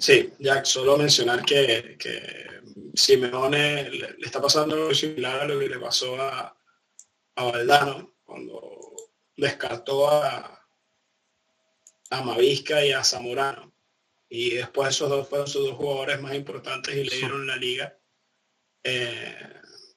[0.00, 2.62] Sí, Jack, solo mencionar que, que
[2.94, 6.56] Simeone le, está pasando algo similar a lo que le pasó a,
[7.36, 8.78] a Valdano cuando
[9.36, 10.66] descartó a,
[12.10, 13.74] a Mavisca y a Zamorano.
[14.30, 17.98] Y después esos dos fueron sus dos jugadores más importantes y le dieron la liga.
[18.82, 19.36] Eh,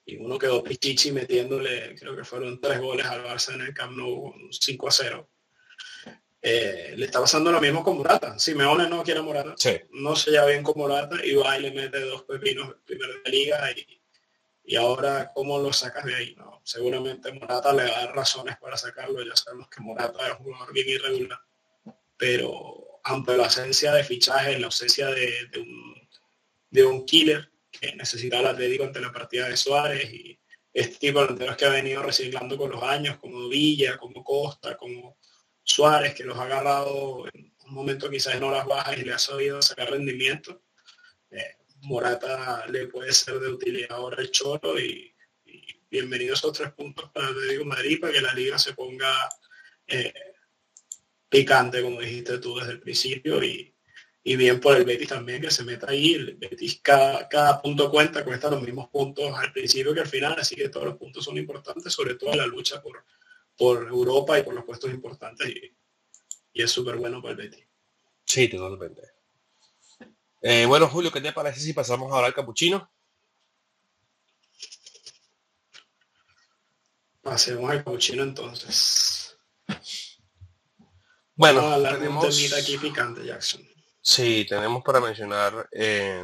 [0.06, 3.96] y uno quedó pichichi metiéndole, creo que fueron tres goles al Barça en el Camp
[3.96, 5.30] Nou, 5 a 0.
[6.46, 8.38] Eh, le está pasando lo mismo con Morata.
[8.38, 9.56] Simeone no quiere Morata.
[9.92, 13.32] No se lleva bien con Morata y va y le mete dos pepinos primero de
[13.32, 14.02] liga y,
[14.66, 16.36] y ahora cómo lo sacas de ahí.
[16.36, 19.24] No, seguramente Morata le da razones para sacarlo.
[19.24, 21.40] Ya sabemos que Morata es un jugador bien irregular.
[22.18, 26.10] Pero ante la ausencia de fichajes, la ausencia de, un,
[26.70, 30.38] de un killer que necesita el Atlético ante la partida de Suárez y
[30.74, 34.76] este tipo de delanteros que ha venido reciclando con los años, como Villa, como Costa,
[34.76, 35.18] como
[35.64, 39.20] Suárez, que los ha agarrado en un momento quizás en horas bajas y le ha
[39.20, 40.62] sabido sacar rendimiento.
[41.32, 45.10] Eh, Morata le puede ser de utilidad ahora el Cholo y,
[45.90, 49.14] bienvenidos a esos tres puntos para el Atlético Madrid para que la liga se ponga
[49.86, 50.14] eh,
[51.30, 53.74] picante, como dijiste tú desde el principio, y,
[54.24, 56.14] y bien por el Betis también que se meta ahí.
[56.14, 60.56] El Betis cada, punto cuenta, cuesta los mismos puntos al principio que al final, así
[60.56, 63.04] que todos los puntos son importantes, sobre todo la lucha por,
[63.58, 65.76] por Europa y por los puestos importantes y,
[66.54, 67.66] es súper bueno para el Betis.
[68.26, 69.02] Sí, totalmente.
[70.42, 72.92] Eh, bueno, Julio, ¿qué te parece si pasamos ahora al capuchino?
[77.24, 79.36] Pasemos al capuchino entonces.
[81.36, 82.54] Bueno, tenemos...
[82.54, 83.68] aquí picante, Jackson.
[84.02, 86.24] Sí, tenemos para mencionar eh,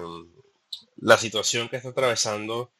[0.97, 2.73] la situación que está atravesando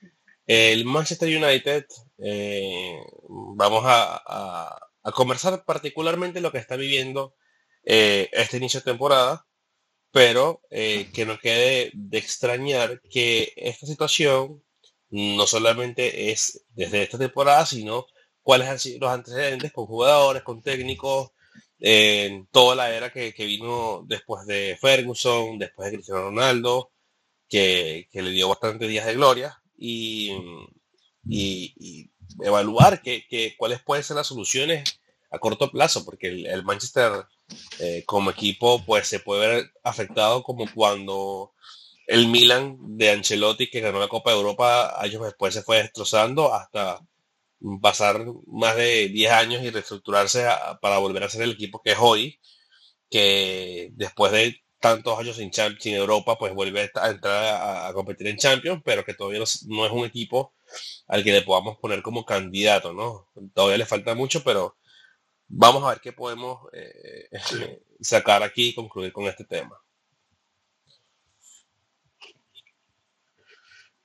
[0.46, 1.86] el Manchester United.
[2.22, 4.78] Eh, vamos a,
[5.14, 7.34] conversar particularmente lo que está viviendo
[7.84, 9.48] eh, este inicio de temporada,
[10.12, 14.64] pero que no quede de extrañar que esta situación
[15.10, 18.06] no solamente es desde esta temporada, sino
[18.42, 21.32] cuáles han sido los antecedentes con jugadores, con técnicos,
[21.80, 26.92] en toda la era que, vino después de Ferguson, después de Cristiano Ronaldo,
[27.48, 30.32] que, le dio bastantes días de gloria, y,
[32.42, 35.00] evaluar que, cuáles pueden ser las soluciones
[35.32, 37.26] a corto plazo, porque el, Manchester
[37.80, 41.54] eh, como equipo pues se puede ver afectado como cuando
[42.08, 46.54] el Milan de Ancelotti que ganó la Copa de Europa años después se fue destrozando
[46.54, 47.00] hasta
[47.82, 50.48] pasar más de 10 años y reestructurarse
[50.82, 52.40] para volver a ser el equipo que es hoy,
[53.10, 58.38] que después de tantos años sin, sin Europa, pues vuelve a entrar a, competir en
[58.38, 60.54] Champions, pero que todavía no, es un equipo
[61.08, 63.30] al que le podamos poner como candidato, ¿no?
[63.54, 64.78] Todavía le falta mucho, pero
[65.48, 67.30] vamos a ver qué podemos eh,
[68.00, 69.80] sacar aquí y concluir con este tema.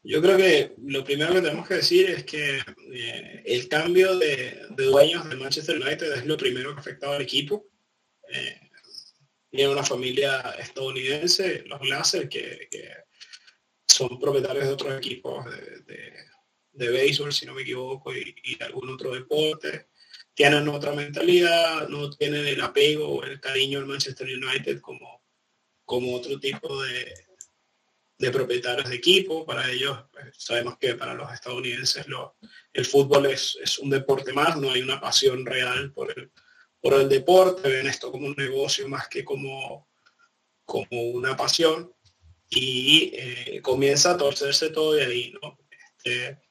[0.06, 2.58] Yo creo que lo primero que tenemos que decir es que
[2.92, 7.22] eh, el cambio de, dueños de Manchester United es lo primero que ha afectado al
[7.22, 7.64] equipo.
[8.28, 8.70] Eh,
[9.54, 12.68] tiene una familia estadounidense, los Glaser, que,
[13.86, 16.10] son propietarios de otros equipos de,
[16.72, 19.90] de, béisbol, si no me equivoco, y, y, algún otro deporte.
[20.34, 25.22] Tienen otra mentalidad, no tienen el apego o el cariño al Manchester United como,
[25.84, 27.14] como otro tipo de,
[28.18, 29.46] de propietarios de equipo.
[29.46, 32.36] Para ellos, pues, sabemos que para los estadounidenses lo,
[32.72, 36.32] el fútbol es, es, un deporte más, no hay una pasión real por el,
[36.84, 39.88] por el deporte, ven esto como un negocio más que como,
[40.66, 41.90] como una pasión.
[42.50, 45.58] Y eh, comienza a torcerse todo de ahí, ¿no?
[45.70, 46.42] Este,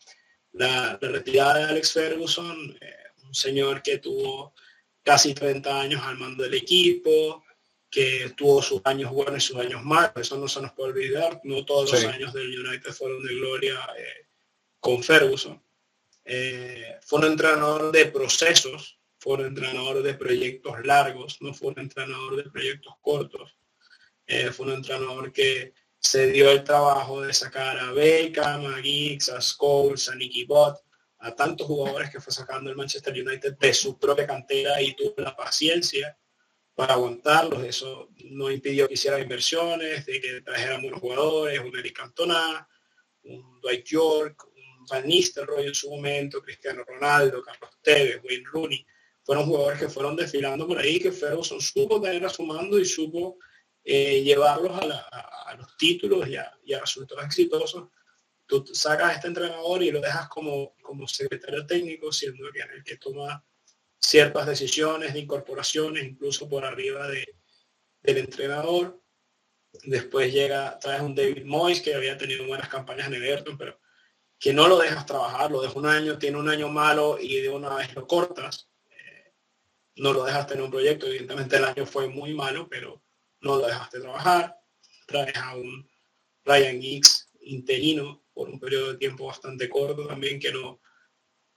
[0.54, 2.96] la, retirada de Alex Ferguson, eh,
[3.28, 4.56] un señor que tuvo
[5.04, 7.43] casi 30 años al mando del equipo,
[7.91, 11.41] que tuvo sus años buenos y sus años malos, eso no se nos puede olvidar,
[11.43, 14.26] no todos los años del United fueron de gloria eh,
[14.80, 15.62] con Ferguson.
[16.26, 22.36] Fue un entrenador de procesos, fue un entrenador de proyectos largos, no fue un entrenador
[22.36, 23.56] de proyectos cortos.
[24.28, 29.30] Eh, fue un entrenador que se dio el trabajo de sacar a Beckham, a Giggs,
[29.30, 30.76] a Scholes, a Nicky Bott,
[31.20, 35.14] a tantos jugadores que fue sacando el Manchester United de su propia cantera y tuvo
[35.16, 36.18] la paciencia
[36.76, 37.64] para aguantarlos.
[37.64, 42.68] Eso no impidió que hiciera inversiones, de que trajeran buenos jugadores, un Eric Cantona,
[43.24, 48.86] un Dwight York, un Van Nistelrooy en su momento, Cristiano Ronaldo, Carlos Tevez, Wayne Rooney.
[49.24, 52.86] Fueron jugadores que fueron desfilando por ahí, que Ferguson supo tener a su mando y
[52.86, 53.38] supo
[53.84, 57.90] eh, llevarlos a, los títulos y a, resultados exitosos.
[58.46, 62.84] Tú sacas a este entrenador y lo dejas como, como secretario técnico, siendo que el
[62.84, 63.44] que toma
[64.00, 67.26] ciertas decisiones de incorporaciones, incluso por arriba de,
[68.02, 69.02] del entrenador.
[69.86, 73.80] Después llega, traes un David Moyes que había tenido buenas campañas en Everton, pero
[74.38, 77.50] que no lo dejas trabajar, lo dejas un año, tiene un año malo y de
[77.50, 78.70] una vez lo cortas.
[79.95, 83.01] No lo dejas tener un proyecto, evidentemente el año fue muy malo, pero
[83.41, 84.58] no lo dejaste trabajar.
[85.06, 85.88] Traes a un
[86.45, 90.82] Ryan Giggs interino por un periodo de tiempo bastante corto también que no,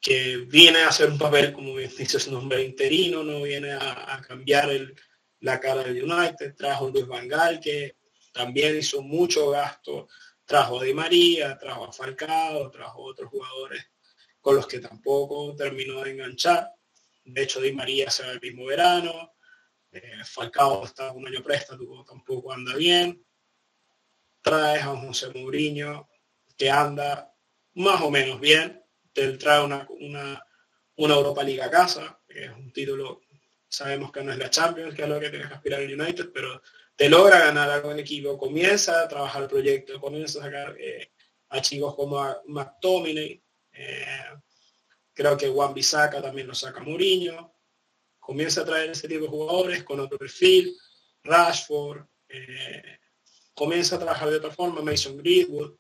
[0.01, 4.71] que viene a hacer un papel, como dice su nombre, interino, no viene a, cambiar
[4.71, 4.95] el,
[5.41, 7.97] la cara del United, trajo Luis Vangal, que
[8.33, 10.09] también hizo mucho gasto,
[10.45, 13.87] trajo a Di María, trajo a Falcao, trajo a otros jugadores
[14.41, 16.71] con los que tampoco terminó de enganchar.
[17.27, 19.35] De hecho, Di María se va el mismo verano,
[19.91, 23.25] eh, Falcao está un año préstamo, tampoco anda bien.
[24.43, 26.09] Traes a José Mourinho,
[26.57, 27.33] que anda
[27.75, 30.43] más o menos bien, te trae una, una,
[30.97, 33.23] Europa Liga a casa, que es un título,
[33.69, 36.31] sabemos que no es la Champions, que es lo que tienes que aspirar el United,
[36.33, 36.63] pero
[36.95, 41.11] te logra ganar algo en equipo, comienza a trabajar el proyecto, comienza a sacar eh,
[41.61, 44.07] chicos como a McTominay, eh,
[45.17, 47.55] creo que Juan Bisaca también lo saca Mourinho,
[48.21, 50.77] comienza a traer ese tipo de jugadores con otro perfil,
[51.25, 52.99] Rashford, eh,
[53.55, 55.75] comienza a trabajar de otra forma, Mason Greenwood,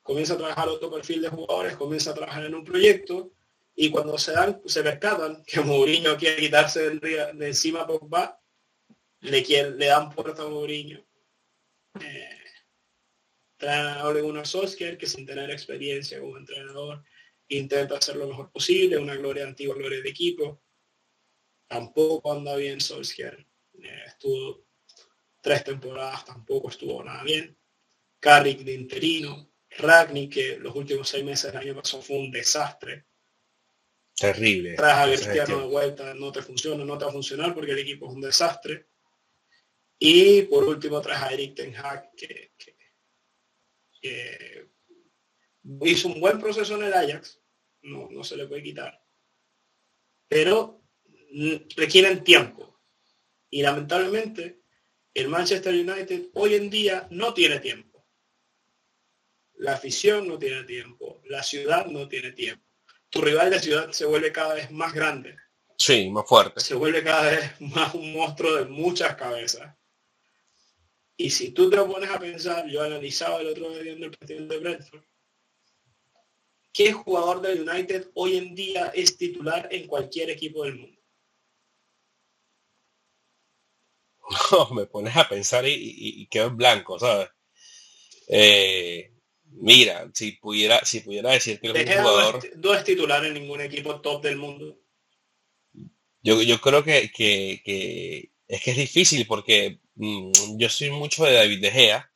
[0.00, 3.32] comienza a trabajar otro perfil de jugadores, comienza a trabajar en un proyecto.
[3.74, 8.40] Y cuando se dan, se percatan que Mourinho quiere quitarse de, encima a Pogba,
[9.22, 11.04] le, le dan puerta a Mourinho.
[12.00, 12.28] Eh,
[13.56, 17.02] traen a Solskjaer, que sin tener experiencia como entrenador,
[17.48, 20.62] intenta hacer lo mejor posible, una gloria antigua, gloria de equipo.
[21.66, 23.46] Tampoco anda bien Solskjaer.
[23.82, 24.66] Eh, estuvo
[25.42, 27.56] tres temporadas, tampoco estuvo nada bien.
[28.20, 29.50] Carrick de interino.
[29.78, 33.06] Ragni, que los últimos seis meses del año pasado fue un desastre.
[34.14, 34.74] Terrible.
[34.74, 37.80] Traes a Cristiano de vuelta, no te funciona, no te va a funcionar porque el
[37.80, 38.86] equipo es un desastre.
[39.98, 42.52] Y por último traes a Eric Ten Hag, que,
[45.82, 47.40] hizo un buen proceso en el Ajax,
[47.82, 49.00] no, no se le puede quitar.
[50.28, 50.82] Pero
[51.76, 52.80] requieren tiempo.
[53.50, 54.62] Y lamentablemente
[55.14, 58.06] el Manchester United hoy en día no tiene tiempo.
[59.54, 61.22] La afición no tiene tiempo.
[61.24, 62.64] La ciudad no tiene tiempo.
[63.08, 65.36] Tu rival de ciudad se vuelve cada vez más grande.
[65.78, 66.60] Sí, más fuerte.
[66.60, 69.74] Se vuelve cada vez más un monstruo de muchas cabezas.
[71.16, 74.46] Y si tú te pones a pensar, yo analizaba el otro día viendo el partido
[74.46, 75.02] de Brentford,
[76.76, 81.00] ¿qué jugador del United hoy en día es titular en cualquier equipo del mundo?
[84.50, 87.28] No, me pones a pensar y, quedo en blanco, ¿sabes?
[88.28, 89.12] Eh,
[89.44, 92.42] mira, si pudiera, si pudiera decir que el jugador...
[92.56, 94.78] No es, titular en ningún equipo top del mundo.
[96.22, 101.32] Yo, yo creo que, que, es que es difícil porque mm, yo soy mucho de
[101.32, 102.12] David De Gea,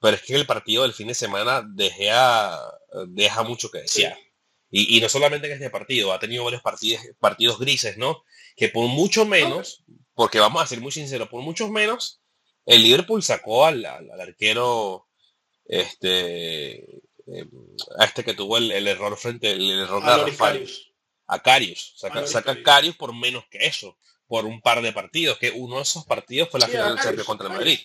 [0.00, 2.58] pero es que el partido del fin de semana De Gea
[3.08, 4.12] deja mucho que decir.
[4.70, 8.24] Y, no solamente en este partido, ha tenido varios partidos, partidos grises, ¿no?
[8.56, 12.20] Que por mucho menos, porque vamos a ser muy sinceros, por muchos menos,
[12.66, 15.06] el Liverpool sacó al, arquero,
[15.66, 16.78] este,
[17.26, 17.50] em,
[17.98, 20.32] a este que tuvo el, error frente, el error a de
[21.28, 21.94] A Carius.
[21.96, 23.96] Saca, saca a Carius por menos que eso,
[24.26, 27.46] por un par de partidos, que uno de esos partidos fue la final del contra
[27.46, 27.78] el Madrid.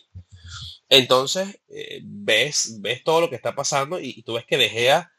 [0.92, 5.10] Entonces, eh, ves, ves todo lo que está pasando y, tú ves que De Gea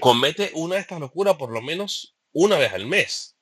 [0.00, 3.36] comete una de estas locuras por lo menos una vez al mes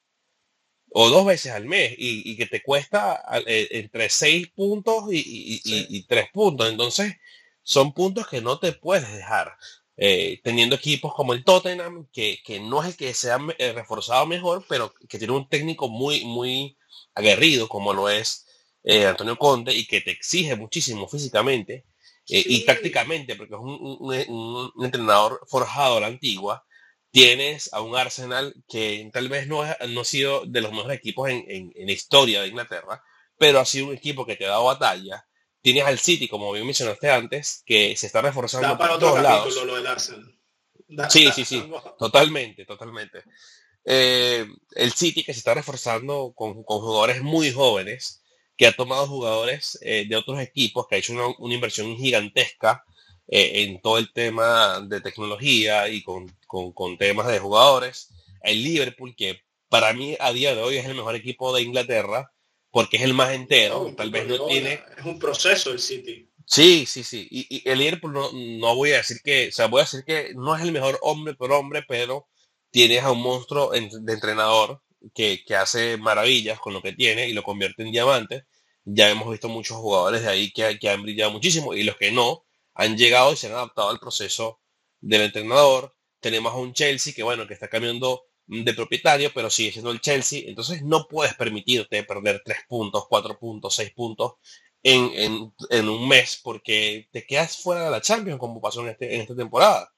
[0.90, 6.26] o dos veces al mes y, que te cuesta eh, entre seis puntos y, tres
[6.30, 6.68] puntos.
[6.68, 7.14] Entonces,
[7.62, 9.56] son puntos que no te puedes dejar.
[9.96, 13.38] Eh, teniendo equipos como el Tottenham, que, no es el que se ha
[13.74, 16.76] reforzado mejor, pero que tiene un técnico muy, muy
[17.14, 18.46] aguerrido, como lo es
[18.82, 21.84] eh, Antonio Conte y que te exige muchísimo físicamente
[22.28, 23.60] eh, y tácticamente, porque es
[24.28, 26.64] un, entrenador forjado a la antigua,
[27.10, 31.28] tienes a un Arsenal que tal vez no, no ha sido de los mejores equipos
[31.28, 33.02] en, la historia de Inglaterra,
[33.36, 35.26] pero ha sido un equipo que te ha dado batalla.
[35.60, 39.54] Tienes al City, como bien mencionaste antes, que se está reforzando por todos lados.
[41.10, 43.24] sí, sí, sí, totalmente, totalmente.
[43.84, 48.19] Eh, el City que se está reforzando con, con jugadores muy jóvenes,
[48.60, 52.84] que ha tomado jugadores eh, de otros equipos, que ha hecho una, inversión gigantesca
[53.26, 56.30] eh, en todo el tema de tecnología y con,
[56.98, 58.10] temas de jugadores.
[58.42, 62.34] El Liverpool, que para mí a día de hoy es el mejor equipo de Inglaterra,
[62.70, 64.82] porque es el más entero, tal vez no tiene...
[64.98, 66.28] Es un proceso el City.
[66.44, 67.26] Sí, sí, sí.
[67.30, 70.34] Y, el Liverpool no, no, voy a decir que, o sea, voy a decir que
[70.34, 72.28] no es el mejor hombre por hombre, pero
[72.70, 74.82] tienes a un monstruo de entrenador
[75.14, 78.44] que, hace maravillas con lo que tiene y lo convierte en diamante.
[78.84, 82.12] Ya hemos visto muchos jugadores de ahí que, que han brillado muchísimo y los que
[82.12, 84.60] no han llegado y se han adaptado al proceso
[85.00, 85.94] del entrenador.
[86.20, 90.00] Tenemos a un Chelsea que, bueno, que está cambiando de propietario, pero sigue siendo el
[90.00, 90.42] Chelsea.
[90.46, 94.34] Entonces no puedes permitirte perder tres puntos, cuatro puntos, seis puntos
[94.82, 99.20] en, un mes porque te quedas fuera de la Champions como pasó en, este, en
[99.22, 99.92] esta temporada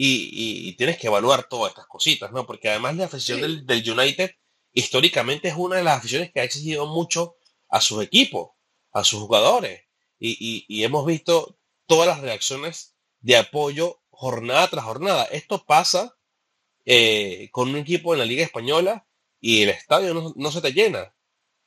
[0.00, 2.46] y, tienes que evaluar todas estas cositas, ¿no?
[2.46, 4.30] Porque además la afición del, United
[4.72, 7.36] históricamente es una de las aficiones que ha exigido mucho
[7.68, 8.50] a sus equipos,
[8.92, 9.82] a sus jugadores.
[10.18, 15.24] Y, hemos visto todas las reacciones de apoyo jornada tras jornada.
[15.24, 16.16] Esto pasa
[16.84, 19.06] eh, con un equipo en la Liga Española
[19.40, 21.14] y el estadio no, se te llena.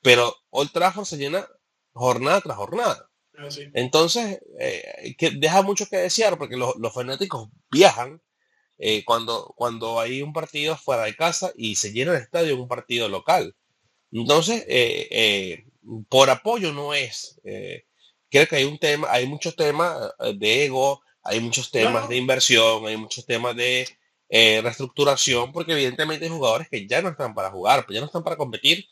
[0.02, 1.47] Pero Old Trafford se llena
[1.93, 3.10] jornada tras jornada.
[3.38, 8.22] Ah, Entonces, eh, que deja mucho que desear porque los, fanáticos viajan
[8.78, 12.62] eh, cuando, cuando hay un partido fuera de casa y se llena el estadio en
[12.62, 13.56] un partido local.
[14.12, 15.66] Entonces, eh,
[16.10, 17.40] por apoyo no es.
[18.30, 19.98] creo que hay un tema, hay muchos temas
[20.36, 23.88] de ego, hay muchos temas de inversión, hay muchos temas de
[24.30, 28.38] reestructuración, porque evidentemente hay jugadores que ya no están para jugar, ya no están para
[28.38, 28.88] competir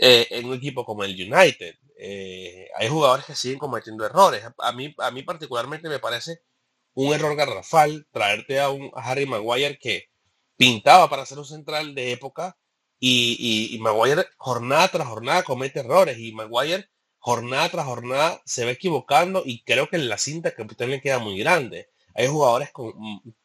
[0.00, 1.74] eh, en un equipo como el United.
[1.98, 4.44] Eh, hay jugadores que siguen cometiendo errores.
[4.58, 6.40] A mí, a mí particularmente me parece
[6.94, 10.08] un error garrafal traerte a un Harry Maguire que
[10.56, 12.56] pintaba para ser un central de época
[13.00, 16.88] y, y, Maguire jornada tras jornada comete errores y Maguire
[17.18, 21.18] jornada tras jornada se va equivocando y creo que en la cinta capitán le queda
[21.18, 21.90] muy grande.
[22.14, 22.92] Hay jugadores con,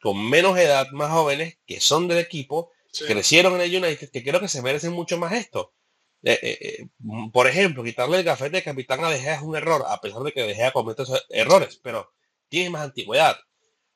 [0.00, 2.72] con, menos edad, más jóvenes, que son del equipo,
[3.06, 5.72] crecieron en el United, que creo que se merecen mucho más esto.
[6.24, 6.86] Eh, eh, eh,
[7.32, 10.32] por ejemplo, quitarle el gafete de capitán a De es un error, a pesar de
[10.32, 12.10] que De Gea comete errores, pero
[12.48, 13.36] tiene más antigüedad.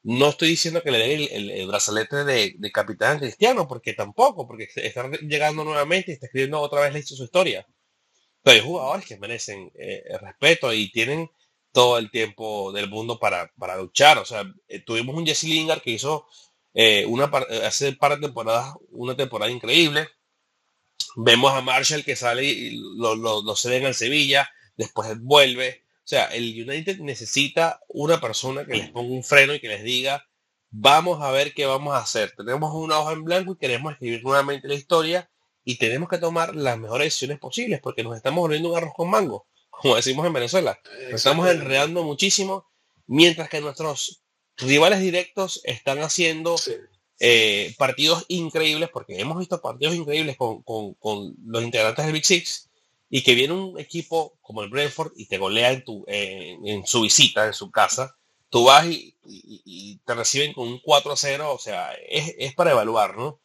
[0.03, 5.11] No estoy diciendo que le dé el, brazalete de, capitán cristiano, porque tampoco, porque está
[5.22, 7.66] llegando nuevamente y está escribiendo otra vez la su historia.
[8.42, 11.28] Pero hay jugadores que merecen eh, respeto y tienen
[11.72, 14.18] todo el tiempo del mundo para, luchar.
[14.18, 16.26] O sea, eh, tuvimos un Jesse Lingard que hizo
[16.74, 17.24] eh, una
[17.64, 20.09] hace par de temporadas una temporada increíble.
[21.16, 25.84] Vemos a Marshall que sale y lo, lo, lo ceden al Sevilla, después vuelve.
[26.09, 29.82] O sea, el United necesita una persona que les ponga un freno y que les
[29.82, 30.26] diga,
[30.70, 32.32] vamos a ver qué vamos a hacer.
[32.34, 35.30] Tenemos una hoja en blanco y queremos escribir nuevamente la historia
[35.64, 39.11] y tenemos que tomar las mejores decisiones posibles porque nos estamos volviendo un arroz con
[39.11, 40.80] mango, como decimos en Venezuela.
[41.11, 42.66] Nos estamos enredando muchísimo,
[43.06, 44.22] mientras que nuestros
[44.56, 46.56] rivales directos están haciendo
[47.20, 50.64] eh, partidos increíbles, porque hemos visto partidos increíbles con,
[51.44, 52.67] los integrantes del Big Six,
[53.11, 57.02] y que viene un equipo como el Brentford y te golea en, tu, en su
[57.02, 58.16] visita, en su casa,
[58.50, 59.14] tú vas y,
[60.04, 63.40] te reciben con un 4-0, o sea, es, para evaluar, ¿no?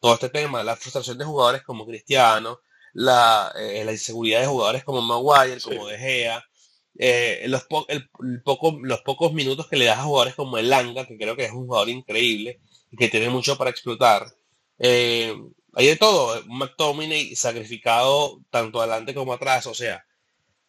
[0.00, 2.60] Todo este tema, la frustración de jugadores como Cristiano,
[2.94, 6.44] la, eh, la inseguridad de jugadores como Maguire, como De Gea,
[6.98, 8.08] eh, los, el,
[8.42, 11.44] poco, los pocos minutos que le das a jugadores como el Langa, que creo que
[11.44, 12.60] es un jugador increíble
[12.90, 14.26] y que tiene mucho para explotar.
[14.78, 15.34] Eh,
[15.76, 16.42] hay de todo.
[16.48, 19.66] Un McTominay sacrificado tanto adelante como atrás.
[19.66, 20.06] O sea,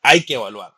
[0.01, 0.73] hay que evaluar.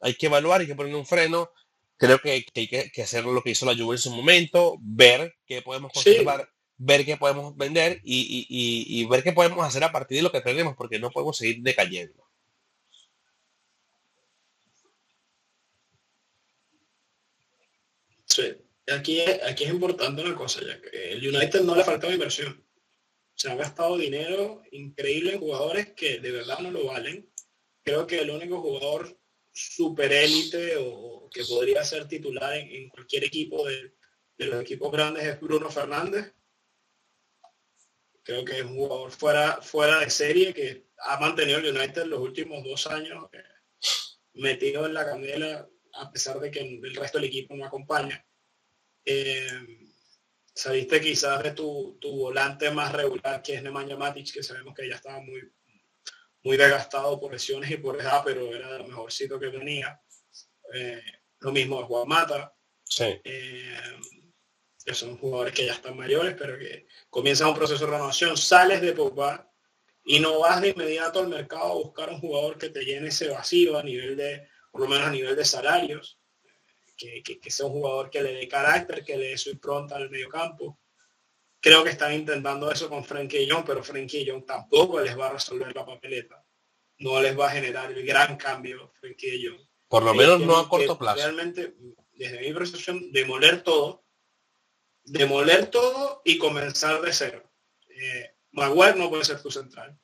[0.00, 1.50] Hay que evaluar, hay que poner un freno.
[1.96, 5.62] Creo que, hay que, hacer lo que hizo la Juve en su momento, ver qué
[5.62, 10.32] podemos conservar, ver qué podemos vender y, ver qué podemos hacer a partir de lo
[10.32, 12.22] que tenemos, porque no podemos seguir decayendo.
[18.26, 18.56] Sí,
[18.92, 22.63] aquí, aquí es importante una cosa, ya que el United no le faltaba inversión
[23.34, 27.30] se ha gastado dinero increíble en jugadores que de verdad no lo valen.
[27.82, 29.18] Creo que el único jugador
[29.52, 33.94] super élite o que podría ser titular en, cualquier equipo de,
[34.38, 36.32] los equipos grandes es Bruno Fernández.
[38.22, 42.20] Creo que es un jugador fuera, fuera de serie que ha mantenido el United los
[42.20, 43.42] últimos dos años eh,
[44.34, 48.24] metido en la candela a pesar de que el resto del equipo no acompaña.
[49.04, 49.83] Eh,
[50.54, 54.96] saliste quizás de tu, volante más regular, que es Nemanja Matic, que sabemos que ya
[54.96, 55.52] estaba muy,
[56.42, 60.00] muy desgastado por lesiones y por edad, pero era lo mejorcito que tenía.
[60.72, 61.02] Eh,
[61.40, 62.54] lo mismo de Juan Mata.
[63.00, 63.76] Eh,
[64.84, 68.82] que son jugadores que ya están mayores, pero que comienzan un proceso de renovación, sales
[68.82, 69.50] de Pogba
[70.04, 73.28] y no vas de inmediato al mercado a buscar un jugador que te llene ese
[73.28, 76.20] vacío a nivel de, por lo menos a nivel de salarios
[76.96, 80.28] que, sea un jugador que le dé carácter, que le dé su impronta al medio
[80.28, 80.78] campo.
[81.60, 85.32] Creo que están intentando eso con Frankie Young, pero Frankie Young tampoco les va a
[85.32, 86.44] resolver la papeleta.
[86.98, 89.60] No les va a generar el gran cambio Frankie Young.
[89.88, 91.18] Por lo menos no a corto plazo.
[91.18, 91.74] Realmente,
[92.12, 94.04] desde mi percepción, demoler todo,
[95.04, 97.50] demoler todo y comenzar de cero.
[97.88, 99.98] Eh, Maguire no puede ser tu central.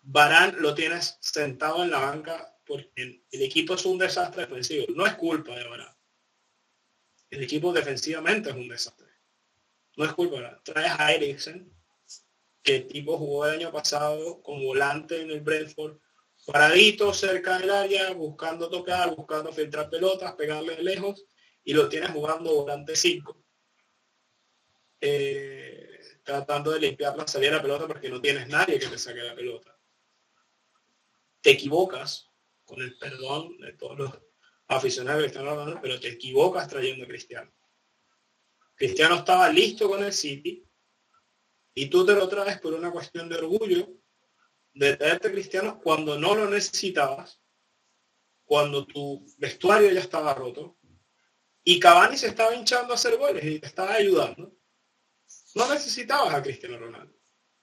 [0.00, 4.86] Barán lo tienes sentado en la banca porque el, equipo es un desastre defensivo.
[4.94, 5.96] No es culpa de ahora.
[7.30, 9.08] El equipo defensivamente es un desastre.
[9.96, 10.62] No es culpa de ahora.
[10.62, 11.72] Traes a Eriksen,
[12.62, 15.98] que el tipo jugó el año pasado como volante en el Brentford,
[16.46, 21.24] paradito cerca del área, buscando tocar, buscando filtrar pelotas, pegarle de lejos,
[21.64, 23.44] y lo tienes jugando volante 5.
[25.00, 25.92] Eh,
[26.22, 29.20] tratando de limpiar la salida de la pelota porque no tienes nadie que te saque
[29.20, 29.76] la pelota.
[31.40, 32.30] Te equivocas,
[32.72, 34.10] con el perdón de todos los
[34.66, 37.52] aficionados de Cristiano pero te equivocas trayendo a Cristiano.
[38.74, 40.66] Cristiano estaba listo con el City
[41.74, 43.90] y tú te lo traes por una cuestión de orgullo
[44.72, 47.42] de traerte a Cristiano cuando no lo necesitabas,
[48.42, 50.78] cuando tu vestuario ya estaba roto
[51.62, 54.56] y Cavani se estaba hinchando a hacer goles y te estaba ayudando.
[55.54, 57.14] No necesitabas a Cristiano Ronaldo.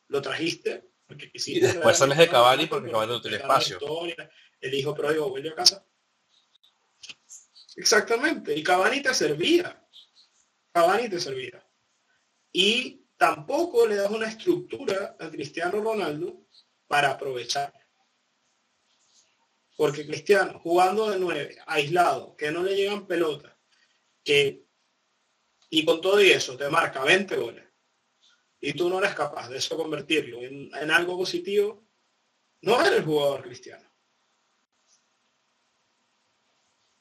[0.08, 1.60] Lo trajiste porque quisiste.
[1.60, 3.80] Y después sales de Cavani porque Cavani no tiene espacio
[4.62, 5.86] el hijo pródigo vuelve a casa.
[7.76, 9.88] Exactamente, y Cavani te servía.
[10.72, 11.66] Cavani te servía.
[12.52, 16.46] Y tampoco le das una estructura a Cristiano Ronaldo
[16.88, 17.74] para aprovechar.
[19.78, 23.56] Porque Cristiano, jugando de nueve, aislado, que no le llegan pelotas,
[24.24, 24.66] que
[25.70, 27.69] y con todo y eso te marca 20 goles
[28.62, 31.88] y tú no eres capaz de eso convertirlo en, algo positivo,
[32.62, 33.88] no eres jugador cristiano.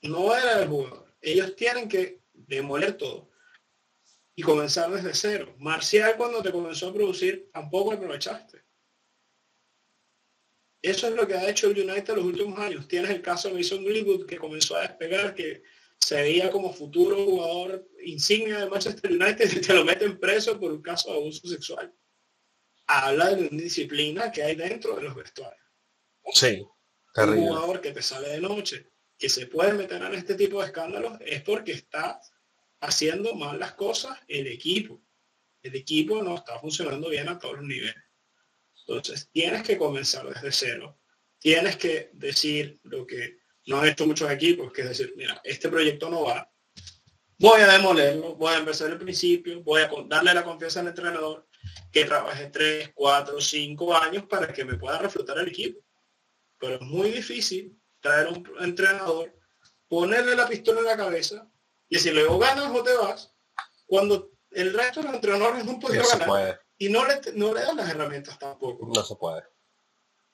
[0.03, 1.13] No era el jugador.
[1.21, 3.31] Ellos tienen que demoler todo
[4.37, 5.55] y comenzar desde cero.
[5.59, 8.63] Marcial cuando te comenzó a producir tampoco aprovechaste.
[10.81, 12.87] Eso es lo que ha hecho el United los últimos años.
[12.87, 15.65] Tienes el caso de Mason Greenwood que comenzó a despegar, que
[16.01, 20.73] se veía como futuro jugador insignia de Manchester United y te lo meten preso por
[20.73, 21.95] un caso de abuso sexual.
[22.87, 25.63] Habla de una disciplina que hay dentro de los vestuarios.
[26.33, 26.67] Sí.
[27.17, 30.67] Un jugador que te sale de noche, que se puede meter en este tipo de
[30.67, 32.21] escándalos, es porque está
[32.81, 35.03] haciendo mal las cosas el equipo.
[35.63, 38.03] El equipo no está funcionando bien a todos los niveles.
[38.87, 41.01] Entonces, tienes que comenzar desde cero.
[41.39, 43.39] Tienes que decir lo que
[43.69, 46.51] no han hecho muchos equipos, que es decir, mira, este proyecto no va,
[47.39, 51.47] voy a demolerlo, voy a empezar el principio, voy a darle la confianza al entrenador
[51.93, 55.81] que trabaje tres, cuatro, cinco años para que me pueda reflotar el equipo.
[56.59, 59.35] Pero es muy difícil traer un entrenador,
[59.87, 61.47] ponerle la pistola en la cabeza
[61.91, 63.35] y decirle o ganas o te vas,
[63.87, 67.77] cuando el resto de los entrenadores no pueden ganar y no le, no le dan
[67.77, 68.87] las herramientas tampoco.
[68.95, 69.43] No se puede.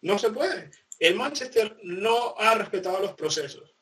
[0.02, 0.70] No se puede.
[0.98, 3.74] El Manchester no ha respetado los procesos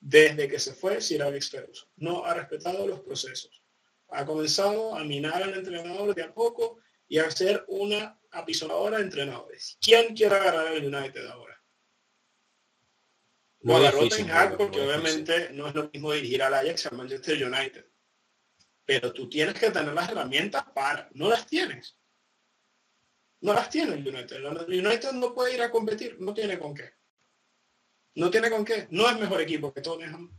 [0.00, 1.88] desde que se fue Sir Alex Ferguson.
[1.96, 3.62] No ha respetado los procesos.
[4.08, 9.04] Ha comenzado a minar al entrenador de a poco y a hacer una apisonadora de
[9.04, 9.78] entrenadores.
[9.80, 11.54] ¿Quién quiere agarrar al United ahora?
[13.60, 17.86] No agarró Ten porque obviamente no es lo mismo dirigir al Ajax al Manchester United.
[18.84, 21.08] Pero tú tienes que tener las herramientas para.
[21.14, 21.96] No las tienes.
[23.44, 24.36] No las tiene el United.
[24.36, 26.94] El United no puede ir a competir, no tiene con qué.
[28.14, 28.88] No tiene con qué.
[28.90, 30.34] No es mejor equipo que Tottenham,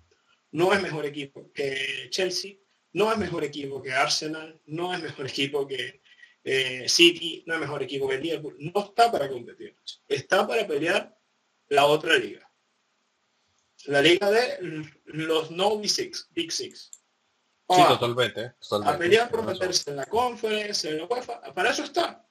[0.50, 2.56] no es mejor equipo que Chelsea,
[2.94, 6.02] no es mejor equipo que Arsenal, no es mejor equipo que
[6.44, 8.56] eh, City, no es mejor equipo que Liverpool.
[8.58, 9.78] No está para competir.
[10.08, 11.16] Está para pelear
[11.68, 12.52] la otra liga.
[13.86, 16.28] La liga de los no Big Six.
[16.32, 16.90] Big Six.
[17.70, 21.54] sí, totalmente, A pelear por meterse en la conferencia, en la UEFA.
[21.54, 22.25] Para eso está.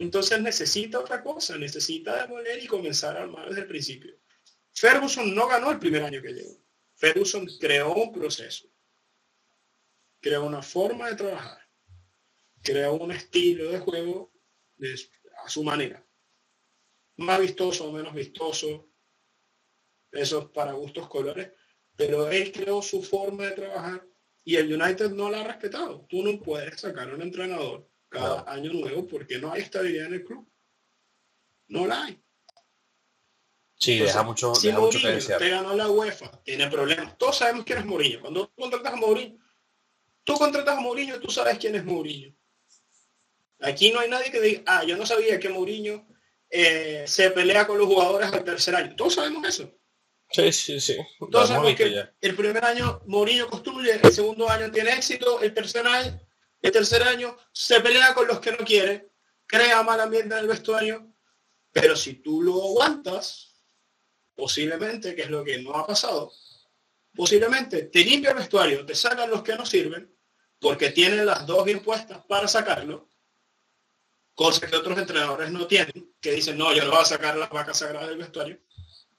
[0.00, 4.18] Entonces necesita otra cosa, necesita demoler y comenzar a armar desde el principio.
[4.72, 6.56] Ferguson no ganó el primer año que llegó.
[6.94, 8.66] Ferguson creó un proceso,
[10.18, 11.68] creó una forma de trabajar,
[12.62, 14.32] creó un estilo de juego
[15.44, 16.02] a su manera.
[17.18, 18.88] Más vistoso o menos vistoso,
[20.12, 21.52] eso para gustos colores,
[21.94, 24.08] pero él creó su forma de trabajar
[24.44, 26.06] y el United no la ha respetado.
[26.08, 30.14] Tú no puedes sacar a un entrenador cada año nuevo porque no hay estabilidad en
[30.14, 30.46] el club.
[31.68, 32.20] No la hay.
[33.76, 37.16] Sí, deja mucho, si deja mucho te ganó la UEFA, tiene problemas.
[37.16, 38.20] Todos sabemos quién es Mourinho.
[38.20, 39.38] Cuando tú contratas a Mourinho,
[40.22, 42.34] tú contratas a Mourinho, tú sabes quién es Mourinho.
[43.60, 46.06] Aquí no hay nadie que diga, ah, yo no sabía que Mourinho
[46.50, 48.94] eh, se pelea con los jugadores al tercer año.
[48.96, 49.72] Todos sabemos eso.
[50.30, 50.96] Sí, sí, sí.
[51.30, 55.86] Todos sabemos que el primer año Mourinho construye, el segundo año tiene éxito, el tercer
[55.86, 56.20] año
[56.62, 59.10] el tercer año se pelea con los que no quiere,
[59.46, 61.12] crea mal ambiente en el vestuario,
[61.72, 63.54] pero si tú lo aguantas,
[64.34, 66.32] posiblemente, que es lo que no ha pasado,
[67.14, 70.14] posiblemente te limpia el vestuario, te sacan los que no sirven,
[70.58, 73.08] porque tienen las dos bien puestas para sacarlo,
[74.34, 77.50] cosa que otros entrenadores no tienen, que dicen, no, yo no voy a sacar las
[77.50, 78.58] vacas sagradas del vestuario.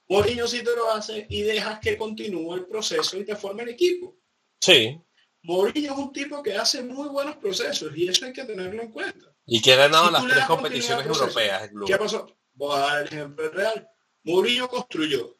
[0.08, 3.70] Mourinho sí te lo hace y dejas que continúe el proceso y te forme el
[3.70, 4.16] equipo.
[4.60, 5.00] Sí,
[5.42, 8.92] Mourinho es un tipo que hace muy buenos procesos y eso hay que tenerlo en
[8.92, 9.34] cuenta.
[9.44, 11.70] Y que ha ganado las tres competiciones europeas.
[11.86, 12.36] ¿Qué pasó?
[12.54, 13.88] Voy a dar el ejemplo real.
[14.22, 15.36] Mourinho construyó.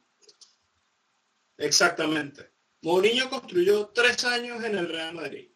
[1.56, 2.50] Exactamente.
[2.80, 5.52] Mourinho construyó tres años en el Real Madrid.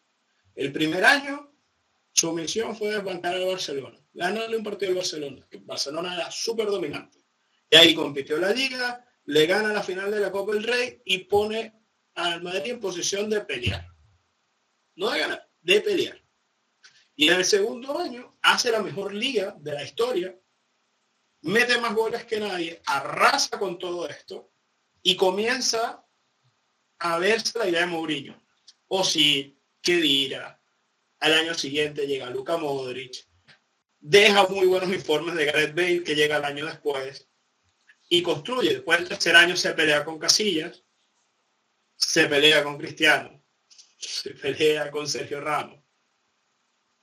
[0.55, 1.53] El primer año,
[2.13, 3.99] su misión fue desbancar al Barcelona.
[4.13, 7.19] Ganarle un partido al Barcelona, que Barcelona era súper dominante.
[7.69, 11.25] Y ahí compitió la liga, le gana la final de la Copa del Rey y
[11.25, 11.73] pone
[12.15, 13.96] al Madrid en posición de pelear
[14.97, 16.21] no de ganar, de pelear.
[17.15, 20.37] Y en el segundo año hace la mejor liga de la historia,
[21.41, 24.51] mete más goles que nadie, arrasa con todo esto
[25.01, 26.05] y comienza
[26.99, 28.43] a verse la idea de Mourinho.
[28.87, 30.61] O si, ¿qué dirá?
[31.19, 33.27] Al año siguiente llega Luca Modric,
[33.99, 37.27] deja muy buenos informes de Gareth Bale que llega el año después
[38.09, 38.73] y construye.
[38.73, 40.83] Después del tercer año se pelea con Casillas,
[41.95, 43.36] se pelea con Cristiano,
[43.97, 45.79] se pelea con Sergio Ramos.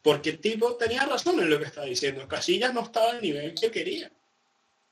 [0.03, 2.29] Porque el tipo tenía razón en lo que estaba diciendo.
[2.29, 4.13] Casillas no estaba al nivel que quería.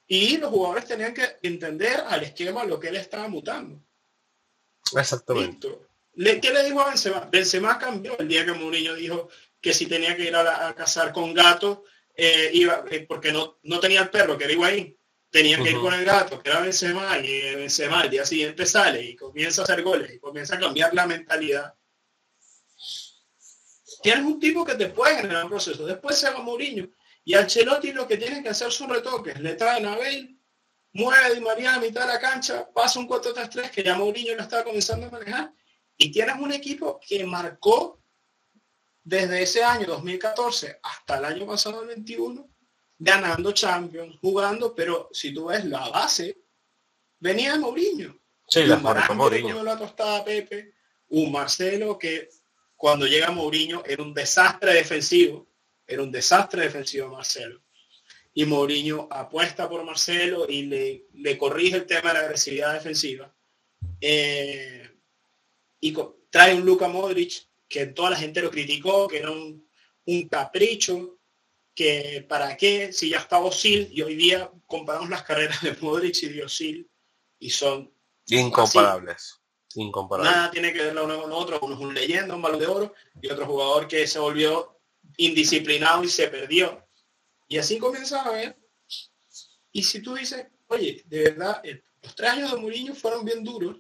[0.07, 3.81] Y los jugadores tenían que entender al esquema lo que él estaba mutando.
[4.97, 5.69] Exactamente.
[6.15, 7.29] ¿Qué le dijo a Benzema?
[7.31, 9.29] Benzema cambió el día que Mourinho dijo
[9.61, 11.81] que si tenía que ir a, cazar con gatos,
[12.15, 14.97] eh, iba, eh, porque no, no tenía el perro, que era ahí
[15.33, 19.03] tenía que ir con el gato, que era Benzema, y Benzema al día siguiente sale
[19.03, 21.75] y comienza a hacer goles y comienza a cambiar la mentalidad.
[24.03, 25.87] Tienes un tipo que te puede generar un proceso.
[25.87, 26.89] Después se va Mourinho
[27.25, 29.39] y Ancelotti lo que tiene que hacer son retoques.
[29.41, 30.37] Le traen a Bale,
[30.93, 34.35] mueve a Di María a mitad de la cancha, pasa un 4-3-3 que ya Mourinho
[34.35, 35.53] lo estaba comenzando a manejar
[35.97, 38.03] y tienes un equipo que marcó
[39.05, 42.49] desde ese año 2014 hasta el año pasado, el 21,
[42.99, 46.39] ganando Champions, jugando, pero si tú ves la base,
[47.19, 48.19] venía de Mourinho.
[48.49, 49.63] Sí, la Mourinho.
[49.63, 50.75] la tostada Pepe,
[51.09, 52.29] un Marcelo que
[52.83, 55.47] cuando llega Mourinho era un desastre defensivo,
[55.87, 57.63] era un desastre defensivo Marcelo.
[58.35, 63.33] Y Mourinho apuesta por Marcelo y le, le corrige el tema de la agresividad defensiva.
[64.01, 64.91] Eh,
[65.79, 65.97] y
[66.29, 69.65] trae un Luka Modric que toda la gente lo criticó, que era un,
[70.07, 71.21] un capricho,
[71.77, 76.21] que para qué, si ya está Osil, y hoy día comparamos las carreras de Modric
[76.25, 76.87] y de
[77.39, 77.95] y son
[78.27, 79.41] incomparables.
[79.77, 80.33] Incomparables.
[80.33, 82.95] Nada tiene que ver uno con otro, uno es un leyenda, un balón de oro,
[83.21, 84.81] y otro jugador que se volvió
[85.17, 86.87] indisciplinado y se perdió.
[87.49, 88.59] Y así comienza a ver.
[89.73, 91.63] Y si tú dices, oye, de verdad,
[92.03, 93.79] los tres años de Mourinho fueron bien duros,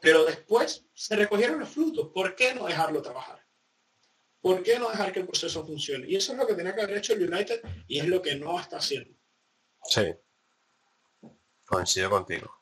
[0.00, 2.10] pero después se recogieron los frutos.
[2.14, 3.44] ¿Por qué no dejarlo trabajar?
[4.40, 6.08] ¿Por qué no dejar que el proceso funcione?
[6.08, 8.36] Y eso es lo que tenía que haber hecho el United y es lo que
[8.36, 9.14] no está haciendo.
[9.84, 10.14] Sí.
[11.66, 12.59] Coincido contigo.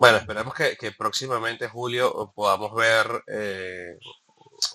[0.00, 3.98] Bueno, esperemos que, próximamente, Julio, podamos ver eh,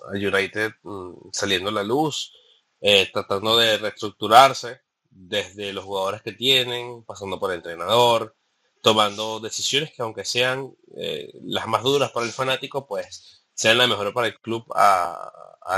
[0.07, 2.31] a United mm, saliendo a la luz,
[2.79, 8.35] eh, tratando de reestructurarse desde los jugadores que tienen, pasando por el entrenador,
[8.83, 13.89] tomando decisiones que aunque sean eh, las más duras para el fanático, pues sean las
[13.89, 15.31] mejores para el club a,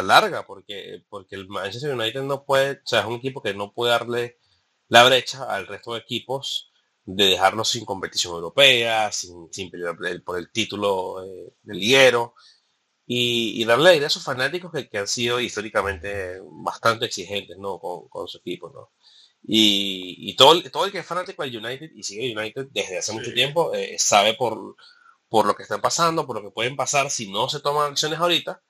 [0.04, 3.72] larga, porque, porque el Manchester United no puede, o sea, es un equipo que no
[3.72, 4.40] puede darle
[4.90, 6.74] la brecha al resto de equipos
[7.08, 9.96] de dejarlos sin competición europea, sin, sin pelear
[10.26, 12.36] por el título eh, del hierro,
[13.06, 17.80] y, darle la idea a sus fanáticos que, han sido históricamente bastante exigentes ¿no?
[17.80, 18.70] con, su equipo.
[18.70, 18.92] ¿no?
[19.42, 23.34] Y, todo, todo el que es fanático del United y sigue United desde hace mucho
[23.34, 24.76] tiempo eh, sabe por,
[25.30, 28.20] por lo que están pasando, por lo que pueden pasar si no se toman acciones
[28.20, 28.62] ahorita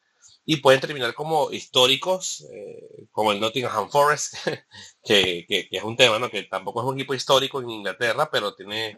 [0.50, 4.36] y pueden terminar como históricos, eh, como el Nottingham Forest,
[5.04, 6.30] que, es un tema, ¿no?
[6.30, 8.98] Que tampoco es un equipo histórico en Inglaterra, pero tiene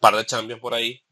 [0.00, 1.04] par de champions por ahí,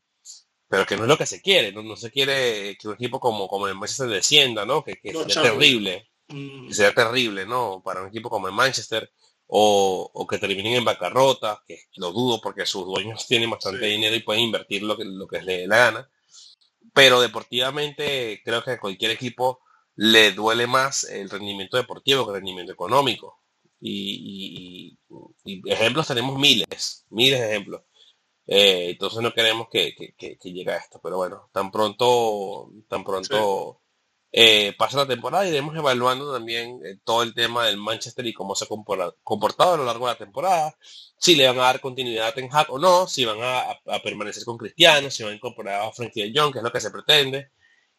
[0.69, 3.47] pero que no es lo que se quiere, no, se quiere que un equipo como,
[3.47, 4.83] como el Manchester descienda, ¿no?
[4.83, 6.69] Que, que sería terrible, mm.
[6.69, 7.83] que sería terrible, ¿no?
[7.85, 9.13] Para un equipo como el Manchester,
[9.49, 14.21] o, que terminen en bancarrota, que lo dudo porque sus dueños tienen bastante dinero y
[14.21, 16.11] pueden invertir lo que, lo que les dé la gana.
[16.95, 19.61] Pero deportivamente creo que cualquier equipo
[19.97, 23.41] le duele más el rendimiento deportivo que el rendimiento económico.
[23.81, 24.99] Y,
[25.67, 27.83] ejemplos tenemos miles, miles de ejemplos.
[28.47, 29.95] Eh, entonces no queremos que,
[30.43, 31.01] llegue a esto.
[31.03, 33.81] Pero bueno, tan pronto, tan pronto
[34.37, 38.57] eh, pasa la temporada, iremos evaluando también eh, todo el tema del Manchester y cómo
[38.57, 38.69] se ha
[39.23, 40.77] comportado a lo largo de la temporada,
[41.17, 44.45] si le van a dar continuidad a Ten Hag o no, si van a, permanecer
[44.45, 46.91] con Cristiano, si van a incorporar a Frankie de Jong, que es lo que se
[46.91, 47.53] pretende,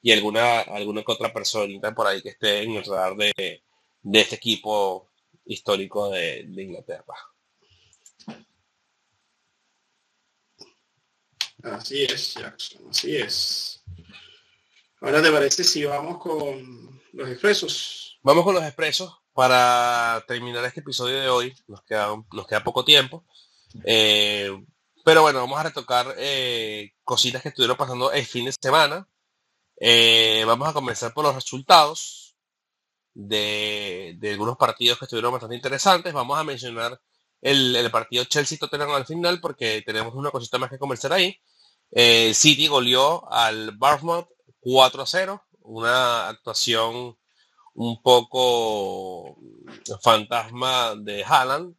[0.05, 3.63] y alguna, alguna que otra personita por ahí que esté en el radar de,
[4.13, 5.09] este equipo
[5.45, 7.15] histórico de, de Inglaterra.
[11.63, 13.83] Así es, Jackson, así es.
[15.01, 18.19] Ahora te parece si vamos con los expresos.
[18.21, 21.55] Vamos con los expresos para terminar este episodio de hoy.
[21.65, 23.25] Nos queda, nos queda poco tiempo.
[23.83, 24.51] Eh,
[25.03, 29.07] pero bueno, vamos a retocar eh, cositas que estuvieron pasando el fin de semana.
[29.77, 32.35] Eh, vamos a comenzar por los resultados
[33.13, 36.13] de, algunos partidos que estuvieron bastante interesantes.
[36.13, 36.99] Vamos a mencionar
[37.41, 41.39] el, el partido Chelsea-Tottenham al final porque tenemos una cosita más que conversar ahí.
[42.33, 44.27] City goleó al Bournemouth
[44.59, 47.17] 4 a 0, una actuación
[47.75, 49.37] un poco
[50.01, 51.75] fantasma de Haaland,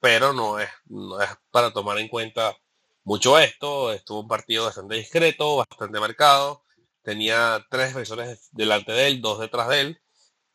[0.00, 2.56] pero no es, no es para tomar en cuenta
[3.04, 3.92] mucho esto.
[3.92, 6.62] Estuvo un partido bastante discreto, bastante marcado.
[7.08, 10.00] Tenía tres defensores delante de él, dos detrás de él,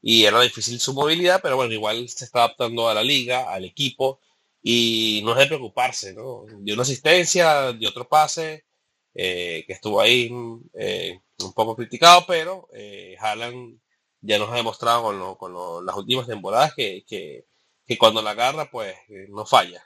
[0.04, 3.66] y era difícil su movilidad, pero bueno, igual se está adaptando a la liga, al
[3.66, 4.20] equipo,
[4.62, 6.46] y no es de preocuparse, ¿no?
[6.60, 8.66] De una asistencia, de otro pase,
[9.16, 10.30] eh, que estuvo ahí
[10.76, 13.80] eh, un poco criticado, pero eh, Haaland
[14.22, 17.48] ya nos ha demostrado con, con las últimas temporadas que, que,
[17.98, 18.96] cuando la agarra, pues
[19.30, 19.84] no falla.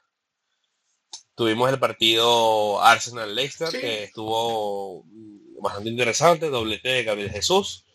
[1.34, 5.06] Tuvimos el partido Arsenal-Leicester, que estuvo
[5.62, 7.86] bastante interesante, doblete de Gabriel Jesús,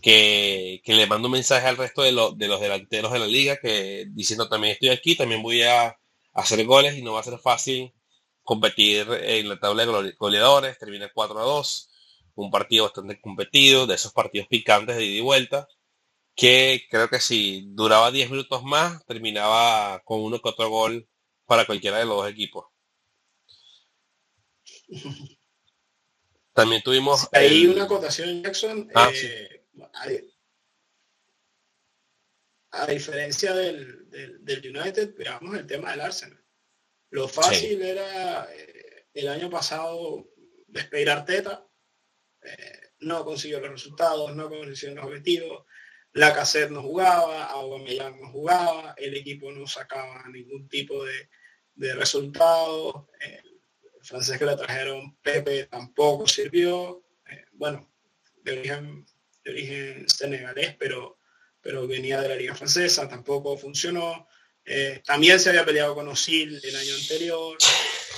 [0.00, 4.06] que, le mando un mensaje al resto de, de, los delanteros de la liga, que
[4.10, 5.98] diciendo también estoy aquí, también voy a
[6.32, 7.92] hacer goles y no va a ser fácil
[8.42, 11.90] competir en la tabla de goleadores, termina 4 a 2,
[12.36, 15.68] un partido bastante competido, de esos partidos picantes de ida y vuelta,
[16.34, 21.08] que creo que si duraba 10 minutos más, terminaba con uno que otro gol
[21.46, 22.66] para cualquiera de los dos equipos.
[26.60, 27.26] También tuvimos...
[27.32, 28.90] Ahí una acotación, Jackson.
[28.94, 30.28] Ah, eh,
[32.72, 36.44] a, diferencia del, del, United, veamos el tema del Arsenal.
[37.08, 40.28] Lo fácil era eh, el año pasado
[40.66, 41.66] despedir a Arteta,
[42.42, 45.64] eh, no consiguió los resultados, no consiguió los objetivos,
[46.12, 51.30] la cassette no jugaba, Aubameyang no jugaba, el equipo no sacaba ningún tipo de,
[51.74, 53.06] de resultados,
[54.02, 57.92] francés que le trajeron Pepe tampoco sirvió, eh, bueno,
[58.42, 59.06] de origen,
[59.44, 61.18] de origen senegalés, pero,
[61.60, 64.26] pero venía de la liga francesa, tampoco funcionó,
[64.64, 67.58] eh, también se había peleado con Osil el año anterior,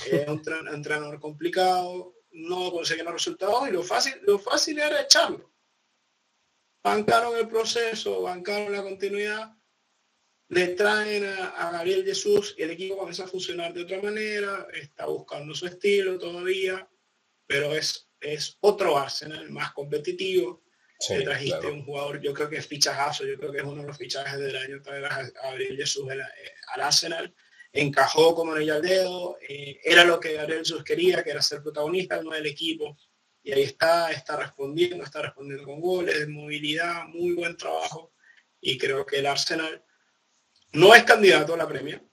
[0.07, 0.41] eh, un,
[0.73, 5.51] entrenador complicado, no conseguía los resultados y lo fácil, lo fácil era echarlo.
[6.83, 9.55] Bancaron el proceso, bancaron la continuidad,
[10.53, 15.05] le traen a, Gabriel Jesús y el equipo comienza a funcionar de otra manera, está
[15.07, 16.87] buscando su estilo todavía,
[17.47, 20.63] pero es, es otro Arsenal más competitivo.
[20.99, 23.87] Sí, trajiste un jugador, yo creo que es fichajazo, yo creo que es uno de
[23.87, 26.21] los fichajes del año traer a Gabriel Jesús eh,
[26.73, 27.33] al Arsenal.
[27.73, 31.61] Encajó como anillo al dedo, eh, era lo que Gabriel Jesús quería, que era ser
[31.61, 32.95] protagonista no del equipo,
[33.41, 38.13] y ahí está, está respondiendo, está respondiendo con goles, movilidad, muy buen trabajo,
[38.61, 39.83] y creo que el Arsenal
[40.73, 42.03] no es candidato a la premia,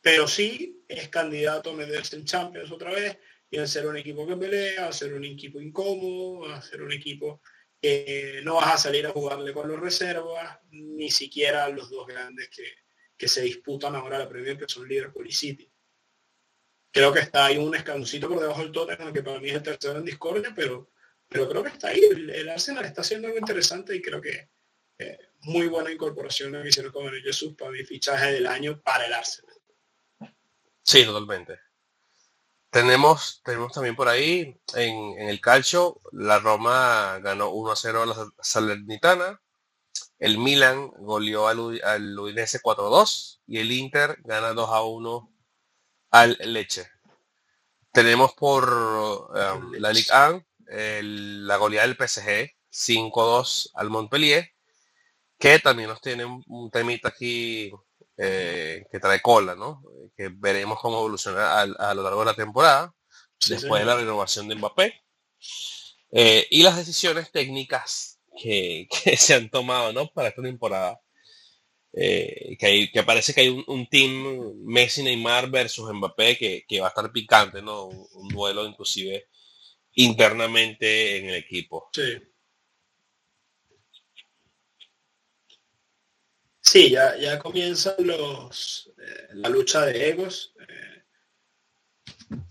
[0.00, 3.18] pero sí es candidato a meterse en Champions otra vez
[3.50, 6.92] y a ser un equipo que pelea, a ser un equipo incómodo, a ser un
[6.92, 7.40] equipo
[7.80, 12.48] que no vas a salir a jugarle con los reservas, ni siquiera los dos grandes
[12.48, 12.64] que,
[13.16, 15.70] que se disputan ahora la Premier, que son Liverpool y City.
[16.90, 19.62] Creo que está ahí un escaloncito por debajo del Tottenham, que para mí es el
[19.62, 20.90] tercero en discordia, pero,
[21.28, 22.00] pero creo que está ahí.
[22.00, 24.48] El, Arsenal está haciendo algo interesante y creo que
[24.98, 28.80] eh, muy buena incorporación lo que hicieron con el Jesús para mi fichaje del año
[28.82, 29.54] para el Arsenal.
[30.82, 31.58] Sí, totalmente.
[32.70, 38.02] Tenemos, tenemos también por ahí en, en el calcio, la Roma ganó 1 a 0
[38.02, 39.40] a la Salernitana.
[40.18, 45.32] El Milan goleó al, al Udinese 4-2 y el Inter gana 2-1
[46.10, 46.90] al Leche.
[47.92, 50.44] Tenemos por um, la Ligue 1
[51.46, 54.52] la goleada del PSG 5-2 al Montpellier,
[55.38, 57.70] que también nos tiene un, temita aquí
[58.16, 59.82] eh, que trae cola, ¿no?
[60.16, 62.94] Que veremos cómo evoluciona a, lo largo de la temporada,
[63.48, 65.02] después de la renovación de Mbappé.
[66.10, 70.08] Eh, y las decisiones técnicas que, se han tomado ¿no?
[70.08, 71.00] para esta temporada.
[71.92, 76.90] Eh, que, que parece que hay un, team Messi Neymar versus Mbappé que, va a
[76.90, 77.86] estar picante, ¿no?
[77.86, 79.28] Un, duelo inclusive
[79.94, 81.88] internamente en el equipo.
[81.92, 82.18] Sí.
[86.70, 90.52] Sí, ya, ya comienzan los eh, la lucha de egos.
[90.60, 91.04] Eh,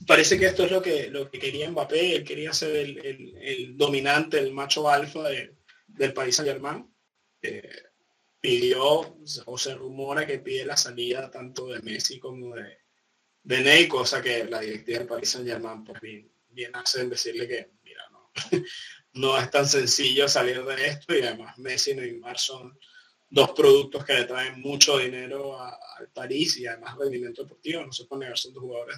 [0.07, 3.77] parece que esto es lo que, lo que quería Mbappé, él quería ser el, el
[3.77, 5.55] dominante, el macho alfa de,
[5.85, 6.91] del país Saint Germain
[7.43, 7.69] eh,
[8.39, 12.79] pidió o se rumora que pide la salida tanto de Messi como de,
[13.43, 17.09] de Ney, cosa que la directiva del Paris Saint Germain por bien, bien hace en
[17.11, 18.31] decirle que mira no,
[19.13, 22.79] no es tan sencillo salir de esto y además Messi y Neymar son
[23.29, 28.05] dos productos que le traen mucho dinero al París y además rendimiento deportivo, no se
[28.05, 28.97] puede negar, son dos jugadores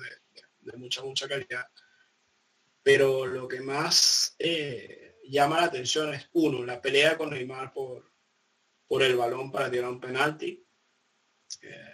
[0.62, 1.66] de, mucha, mucha calidad.
[2.84, 8.12] Pero lo que más eh, llama la atención es uno, la pelea con Neymar por,
[8.88, 10.66] por el balón para tirar un penalti.
[11.62, 11.94] Eh,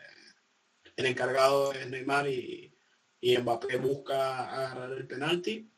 [0.95, 2.73] el encargado es Neymar y,
[3.21, 5.71] y, Mbappé busca agarrar el penalti.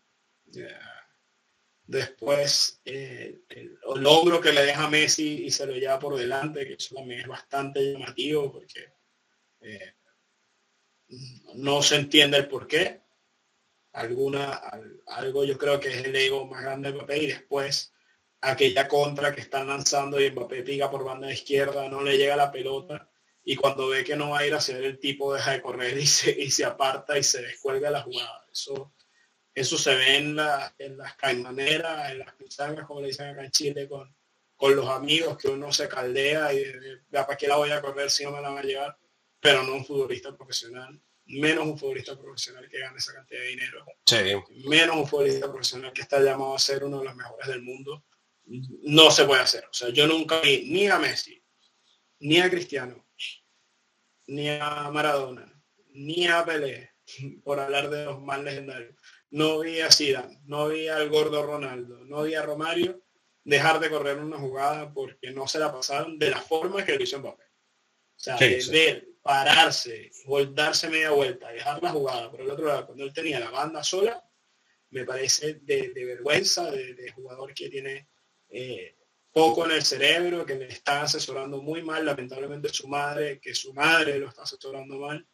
[0.56, 0.80] Eh,
[1.88, 6.74] después eh, el, logro que le deja Messi y se lo lleva por delante, que
[6.74, 8.94] eso también es bastante llamativo porque
[11.56, 13.02] no se entiende el por qué
[13.98, 14.62] alguna,
[15.08, 17.94] algo yo creo que es el ego más grande de Mbappé y después
[18.42, 22.52] aquella contra que están lanzando y Mbappé pica por banda izquierda, no le llega la
[22.52, 23.10] pelota
[23.44, 25.98] y cuando ve que no va a ir a hacer el tipo deja de correr
[25.98, 28.46] y se, y se aparta y se descuelga la jugada.
[28.52, 28.94] Eso,
[29.60, 33.44] eso se ve en, la, en las caimaneras, en las pisangas, como le dicen acá
[33.44, 34.16] en Chile, con,
[34.56, 36.64] con los amigos que uno se caldea y
[37.10, 38.98] para qué la voy a correr si no me la van a llevar,
[39.40, 43.84] pero no un futbolista profesional, menos un futbolista profesional que gane esa cantidad de dinero,
[44.66, 48.06] menos un futbolista profesional que está llamado a ser uno de los mejores del mundo,
[48.46, 49.66] no se puede hacer.
[49.66, 51.44] O sea, yo nunca vi ni a Messi,
[52.20, 53.08] ni a Cristiano,
[54.28, 55.52] ni a Maradona,
[55.94, 56.92] ni a Pelé,
[57.44, 58.97] por hablar de los más legendarios.
[59.30, 63.04] No vi a Zidane, no vi al gordo Ronaldo, no vi a Romario
[63.44, 67.04] dejar de correr una jugada porque no se la pasaron de la forma que lo
[67.04, 67.44] hizo Mbappé.
[67.44, 73.04] O sea, de pararse, voltarse media vuelta, dejar la jugada por el otro lado, cuando
[73.04, 74.24] él tenía la banda sola,
[74.90, 78.08] me parece de, vergüenza, de, jugador que tiene
[78.50, 78.96] eh,
[79.32, 83.74] poco en el cerebro, que le está asesorando muy mal, lamentablemente su madre, que su
[83.74, 85.28] madre lo está asesorando mal,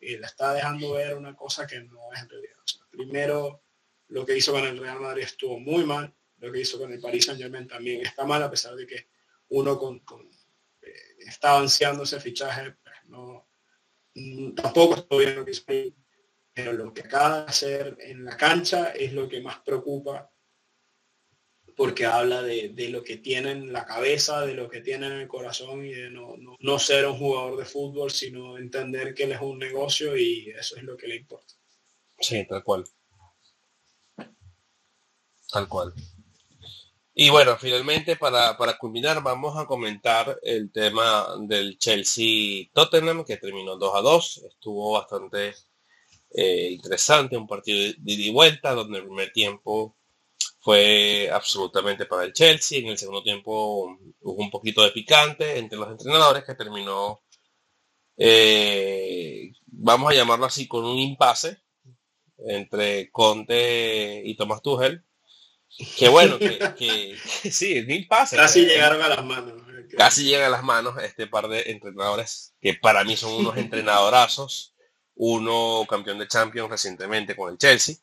[0.00, 2.56] y le está dejando ver una cosa que no es en realidad.
[2.96, 3.64] Primero,
[4.08, 7.00] lo que hizo con el Real Madrid estuvo muy mal, lo que hizo con el
[7.00, 9.08] Paris Saint Germain también está mal, a pesar de que
[9.48, 10.02] uno con,
[10.82, 13.48] eh, está ansiando ese fichaje, pues no,
[14.14, 15.64] mm, tampoco estoy bien lo que hizo
[16.52, 20.30] pero lo que acaba de hacer en la cancha es lo que más preocupa
[21.76, 25.28] porque habla de, lo que tiene en la cabeza, de lo que tiene en el
[25.28, 29.58] corazón y de no, ser un jugador de fútbol, sino entender que él es un
[29.58, 31.54] negocio y eso es lo que le importa.
[32.18, 32.84] Sí, tal cual.
[35.50, 35.94] Tal cual.
[37.14, 43.76] Y bueno, finalmente para, para culminar vamos a comentar el tema del Chelsea-Tottenham que terminó
[43.76, 44.44] 2 a 2.
[44.50, 45.54] Estuvo bastante
[46.30, 49.96] eh, interesante, un partido de ida y vuelta donde el primer tiempo
[50.60, 52.80] fue absolutamente para el Chelsea.
[52.80, 57.22] En el segundo tiempo hubo un poquito de picante entre los entrenadores que terminó,
[58.16, 61.63] eh, vamos a llamarlo así, con un impasse
[62.46, 65.04] entre Conte y Thomas Tuchel.
[65.96, 67.16] Que bueno, que, que,
[67.50, 68.36] sí, impasse.
[68.36, 69.54] Casi llegaron a las manos.
[69.96, 74.74] Casi llegan a las manos este par de entrenadores que para mí son unos entrenadorazos.
[75.16, 77.96] Uno campeón de Champions recientemente con el Chelsea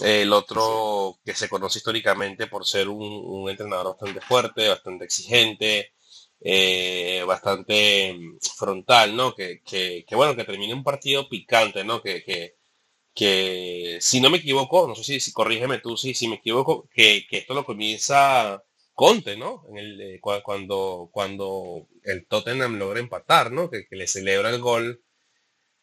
[0.00, 5.92] el otro que se conoce históricamente por ser un, entrenador bastante fuerte, bastante exigente,
[6.40, 8.18] eh, bastante
[8.56, 9.34] frontal, ¿no?
[9.34, 9.60] Que,
[10.12, 12.02] bueno, que termine un partido picante, ¿no?
[12.02, 12.56] Que, que,
[13.14, 17.26] si no me equivoco, no sé si, si corrígeme tú, si, si me equivoco, que,
[17.30, 18.62] esto lo comienza
[18.94, 19.64] Conte, ¿no?
[19.70, 23.70] En el, eh, cuando, cuando el Tottenham logra empatar, ¿no?
[23.70, 25.02] Que, que le celebra el gol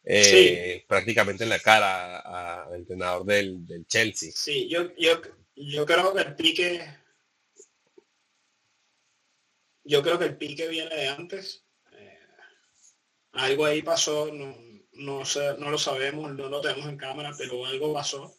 [0.04, 4.32] eh, prácticamente en la cara al entrenador del, Chelsea.
[4.34, 5.22] Sí, yo, yo,
[5.56, 6.98] yo creo que el pique,
[9.84, 11.66] yo creo que el pique viene de antes.
[11.92, 12.20] Eh,
[13.34, 14.56] algo ahí pasó, no,
[15.00, 18.34] no, sé, no lo sabemos, no lo tenemos en cámara, pero algo pasó.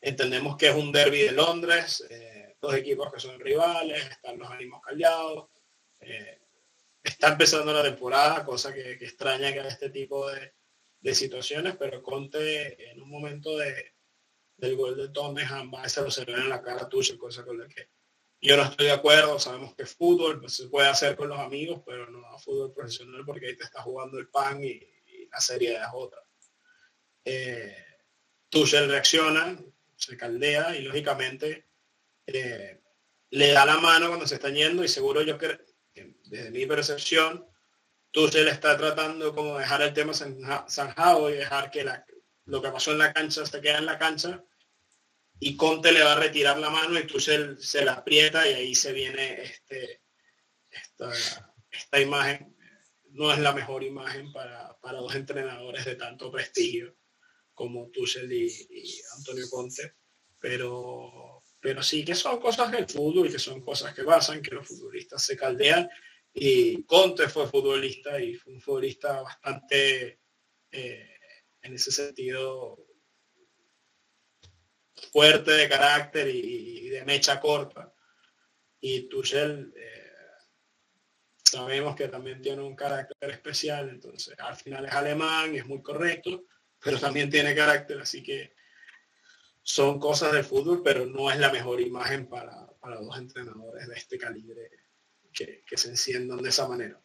[0.00, 4.50] Entendemos que es un derby de Londres, eh, dos equipos que son rivales, están los
[4.50, 5.48] ánimos callados.
[7.02, 10.54] está empezando la temporada, cosa que, extraña que este tipo de,
[11.00, 13.94] de situaciones, pero Conte en un momento de,
[14.56, 17.58] del gol de Tottenham va a se lo se en la cara tuya, cosa con
[17.58, 17.90] la que
[18.40, 21.82] yo no estoy de acuerdo, sabemos que fútbol pues, se puede hacer con los amigos,
[21.84, 24.80] pero no a fútbol profesional porque ahí te está jugando el pan y,
[25.34, 26.20] la serie es otra.
[27.24, 27.76] Eh,
[28.48, 29.58] Tuchel reacciona,
[29.96, 31.68] se caldea y lógicamente
[32.26, 32.80] eh,
[33.30, 35.58] le da la mano cuando se está yendo y seguro yo que
[36.24, 37.46] desde mi percepción
[38.14, 41.84] le está tratando como dejar el tema zanjado y dejar que
[42.44, 44.44] lo que pasó en la cancha se queda en la cancha
[45.40, 48.74] y Conte le va a retirar la mano y Tuchel se la aprieta y ahí
[48.74, 50.00] se viene este,
[50.70, 52.53] esta, imagen.
[53.14, 56.96] No es la mejor imagen para, dos entrenadores de tanto prestigio
[57.52, 59.94] como Tuchel y, y, Antonio Conte,
[60.38, 64.54] pero, pero sí que son cosas del fútbol y que son cosas que pasan, que
[64.54, 65.88] los futbolistas se caldean
[66.36, 70.18] y Conte fue futbolista y fue un futbolista bastante,
[70.72, 71.16] eh,
[71.62, 72.84] en ese sentido,
[75.12, 77.94] fuerte de carácter y, de mecha corta.
[78.80, 80.03] Y Tuchel eh,
[81.54, 86.44] sabemos que también tiene un carácter especial, entonces al final es alemán, es muy correcto,
[86.82, 88.54] pero también tiene carácter, así que
[89.62, 93.94] son cosas del fútbol, pero no es la mejor imagen para, para dos entrenadores de
[93.94, 94.70] este calibre
[95.32, 97.00] que, se enciendan de esa manera.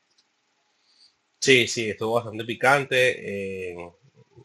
[1.40, 3.78] Sí, sí, estuvo bastante picante, eh,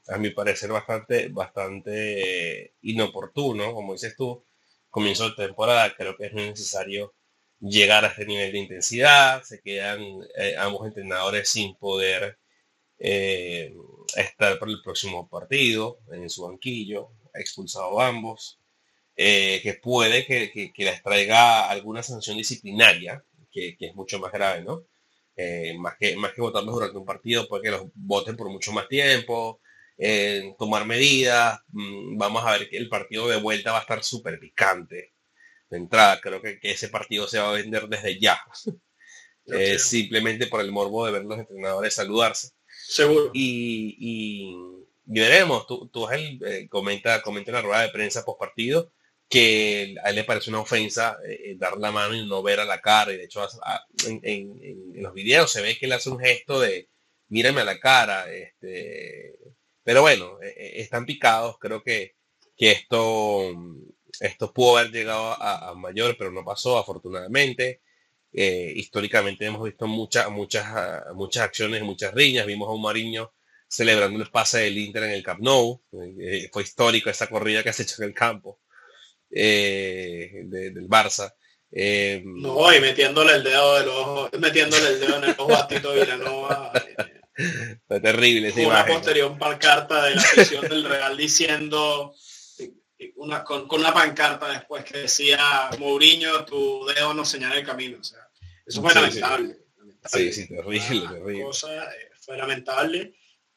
[0.07, 4.45] a mi parecer bastante, bastante inoportuno, como dices tú,
[4.91, 7.15] comienzo de temporada, creo que es necesario
[7.65, 10.01] llegar a este nivel de intensidad, se quedan
[10.37, 12.39] eh, ambos entrenadores sin poder
[12.99, 13.75] eh,
[14.17, 18.61] estar por el próximo partido en su banquillo, expulsado a ambos,
[19.17, 24.85] que puede que, que, les traiga alguna sanción disciplinaria que, es mucho más grave, ¿no?
[25.37, 28.73] Eh, más que más que votarlos durante un partido, puede que los voten por mucho
[28.73, 29.61] más tiempo,
[30.59, 31.61] tomar medidas.
[31.69, 35.14] Mm, vamos a ver que el partido de vuelta va a estar súper picante.
[35.75, 38.41] De entrada, creo que, ese partido se va a vender desde ya.
[39.47, 42.53] Eh, simplemente por el morbo de ver los entrenadores saludarse.
[42.67, 43.31] Seguro.
[43.35, 44.57] Y,
[45.05, 48.91] veremos, tú, tú eh, comenta, comenta en la rueda de prensa post partido
[49.29, 52.65] que a él le parece una ofensa eh, dar la mano y no ver a
[52.65, 53.13] la cara.
[53.13, 53.47] Y de hecho
[54.07, 56.89] en, los videos se ve que él hace un gesto de
[57.29, 58.33] mírame a la cara.
[58.33, 59.37] Este,
[59.83, 61.59] pero bueno, están picados.
[61.59, 62.15] Creo que,
[62.57, 63.53] que esto
[64.21, 67.81] esto pudo haber llegado a, mayor, pero no pasó, afortunadamente.
[68.33, 72.47] Eh, históricamente hemos visto muchas, muchas, ah, muchas acciones, muchas riñas.
[72.47, 73.33] Vimos a un Mariño
[73.69, 75.81] celebrando el pase del Inter en el Camp Nou.
[76.21, 78.61] Eh, fue histórico esa corrida que has hecho en el campo
[79.31, 81.33] eh, del Barça.
[82.25, 85.95] no, y metiéndole el dedo del ojo, metiéndole el dedo en el ojo a Tito
[85.95, 86.73] Villanova.
[87.89, 88.53] Fue terrible.
[88.65, 92.15] Una posterior pancarta de la afición del Real diciendo
[93.17, 97.99] una, con, una pancarta después que decía Mourinho, tu dedo no señala el camino.
[98.01, 98.29] O sea,
[98.65, 99.59] eso fue lamentable,
[100.05, 101.43] Sí, sí, terrible, terrible.
[101.43, 103.15] Eh, fue lamentable,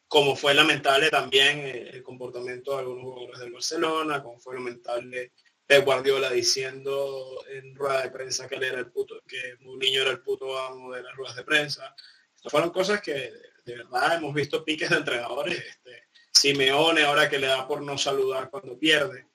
[0.08, 5.34] como fue lamentable también eh, el comportamiento de algunos jugadores del Barcelona, como fue lamentable
[5.66, 10.12] Pep Guardiola diciendo en rueda de prensa que él era el puto, que Mourinho era
[10.12, 11.94] el puto amo de las ruedas de prensa.
[12.36, 13.34] Estas fueron cosas que
[13.66, 15.58] de verdad hemos visto piques de entrenadores.
[15.58, 19.28] Este, Simeone ahora que le da por no saludar cuando pierde.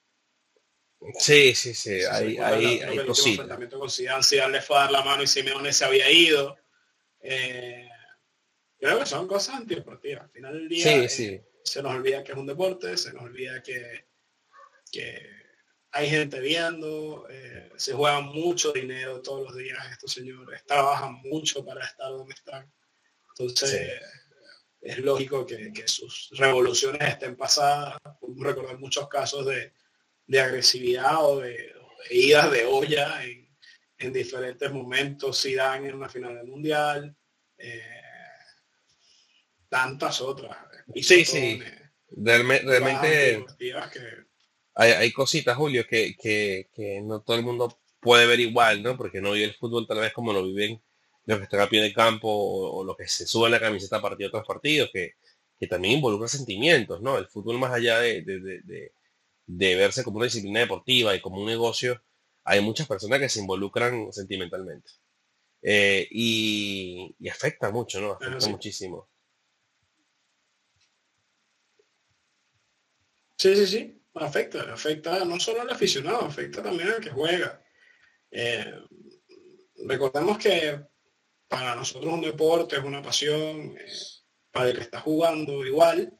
[1.18, 3.58] Sí, sí, sí, hay, hay, hay cositas.
[3.70, 6.56] con Zidane, le fue a dar la mano y Simeone se había ido.
[7.20, 7.88] Eh,
[8.78, 10.24] creo que son cosas antideportivas.
[10.24, 11.08] Al final del día eh,
[11.64, 14.06] se nos olvida que es un deporte, se nos olvida que,
[14.90, 15.28] que
[15.90, 21.64] hay gente viendo, eh, se juegan mucho dinero todos los días estos señores, trabajan mucho
[21.64, 22.72] para estar donde están.
[23.30, 24.00] Entonces,
[24.80, 27.96] es lógico que, sus revoluciones estén pasadas.
[28.20, 29.72] Podemos recordar muchos casos de,
[30.40, 31.72] agresividad o de,
[32.10, 37.14] idas de olla en, diferentes momentos, si dan en una final del mundial,
[37.56, 37.80] eh,
[39.68, 40.56] tantas otras.
[40.96, 41.62] Sí, sí.
[42.10, 43.44] realmente
[44.74, 48.96] hay, cositas, Julio, que, que, no todo el mundo puede ver igual, ¿no?
[48.96, 50.82] Porque no vive el fútbol tal vez como lo viven
[51.24, 54.02] los que están a pie de campo o, los que se suben la camiseta a
[54.02, 55.14] partir de otros partidos, que,
[55.68, 57.16] también involucra sentimientos, ¿no?
[57.16, 58.92] El fútbol más allá de, de,
[59.46, 62.02] verse como una disciplina deportiva y como un negocio,
[62.44, 64.90] hay muchas personas que se involucran sentimentalmente.
[65.62, 68.12] Eh, y, afecta mucho, ¿no?
[68.12, 69.08] Afecta muchísimo.
[73.38, 74.02] Sí, sí, sí.
[74.14, 77.64] Afecta, afecta no solo al aficionado, afecta también al que juega.
[78.30, 78.72] Eh,
[79.86, 80.80] recordemos que
[81.48, 83.86] para nosotros un deporte es una pasión, eh,
[84.50, 86.18] para el que está jugando igual.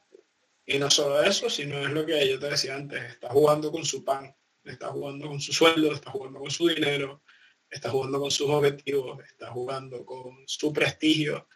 [0.65, 3.85] Y no solo eso, sino es lo que yo te decía antes, está jugando con
[3.85, 4.35] su pan,
[4.65, 7.23] está jugando con su sueldo, está jugando con su dinero,
[7.69, 11.49] está jugando con sus objetivos, está jugando con su prestigio.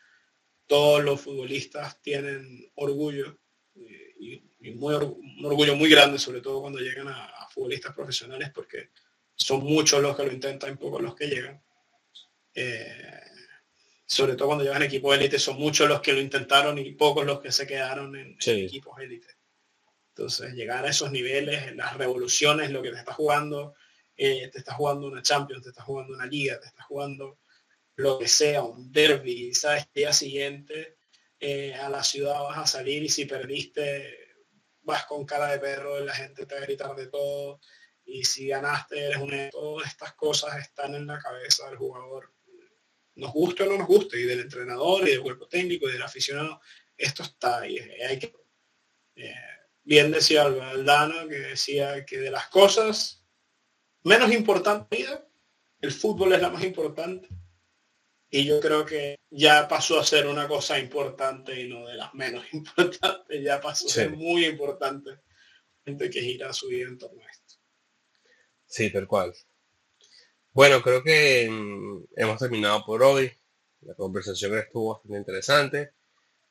[0.66, 3.38] Todos los futbolistas tienen orgullo
[3.74, 4.42] y,
[4.72, 8.90] muy, un orgullo muy grande, sobre todo cuando llegan a, futbolistas profesionales, porque
[9.34, 11.62] son muchos los que lo intentan pocos los que llegan.
[12.52, 13.20] Eh,
[14.07, 17.40] sobre todo cuando llegan equipos élite, son muchos los que lo intentaron y pocos los
[17.40, 19.26] que se quedaron en, equipos élite.
[20.11, 23.74] Entonces, llegar a esos niveles, las revoluciones, lo que te está jugando,
[24.16, 27.38] eh, te está jugando una Champions, te está jugando una liga, te está jugando
[27.96, 30.96] lo que sea, un derby, sabes, el día siguiente
[31.40, 34.26] eh, a la ciudad vas a salir y si perdiste
[34.82, 37.61] vas con cara de perro, la gente te va a gritar de todo
[38.04, 39.50] y si ganaste eres un...
[39.50, 42.36] Todas estas cosas están en la cabeza del jugador
[43.16, 46.02] nos guste o no nos guste, y del entrenador, y del cuerpo técnico, y del
[46.02, 46.60] aficionado,
[46.96, 47.78] esto está ahí.
[48.08, 48.32] Hay que,
[49.16, 49.34] eh,
[49.82, 53.24] bien decía Aldana, que decía que de las cosas
[54.02, 55.26] menos importantes vida,
[55.80, 57.28] el fútbol es la más importante.
[58.28, 62.12] Y yo creo que ya pasó a ser una cosa importante y no de las
[62.14, 65.20] menos importantes, ya pasó a ser muy importante
[65.84, 67.54] gente que gira su vida en torno a esto.
[68.66, 69.32] Sí, tal cual.
[70.57, 73.30] Bueno, creo que mm, hemos terminado por hoy.
[73.82, 75.92] La conversación estuvo bastante interesante.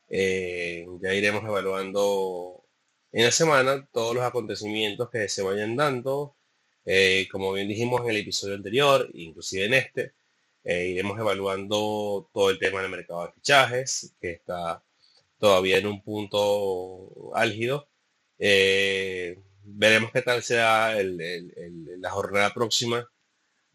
[0.09, 2.63] Eh, ya iremos evaluando
[3.11, 6.35] en la semana todos los acontecimientos que se vayan dando.
[6.85, 10.13] Eh, como bien dijimos en el episodio anterior, inclusive en este,
[10.63, 14.83] eh, iremos evaluando todo el tema del mercado de fichajes, que está
[15.39, 17.87] todavía en un punto álgido.
[18.37, 23.09] veremos qué tal será la jornada próxima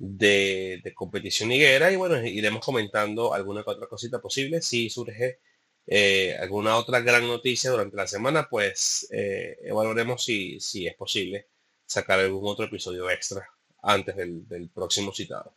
[0.00, 4.62] de, competición higuera y bueno, iremos comentando alguna otra cosita posible.
[4.62, 5.40] Si surge
[5.86, 11.48] eh, alguna otra gran noticia durante la semana, pues eh, evaluaremos si, si es posible
[11.86, 13.46] sacar algún otro episodio extra
[13.82, 15.54] antes del, próximo citado.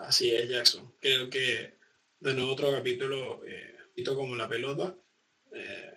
[0.00, 0.94] Así es, Jackson.
[1.00, 1.74] Creo que
[2.20, 3.76] de nuevo otro capítulo, eh,
[4.14, 4.94] como la pelota.
[5.52, 5.92] Eh,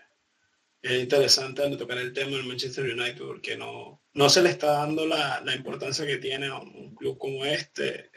[0.82, 5.06] es interesante tocar el tema del Manchester United porque no, no se le está dando
[5.06, 8.06] la, importancia que tiene un club como este.
[8.06, 8.12] Eh,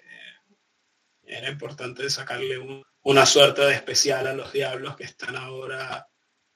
[1.24, 2.58] era importante sacarle
[3.02, 6.08] una suerte de especial a los diablos que están ahora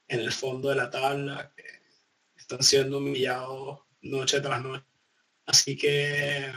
[0.07, 1.63] en el fondo de la tabla, que
[2.35, 4.85] están siendo humillados noche tras noche.
[5.45, 6.51] Así que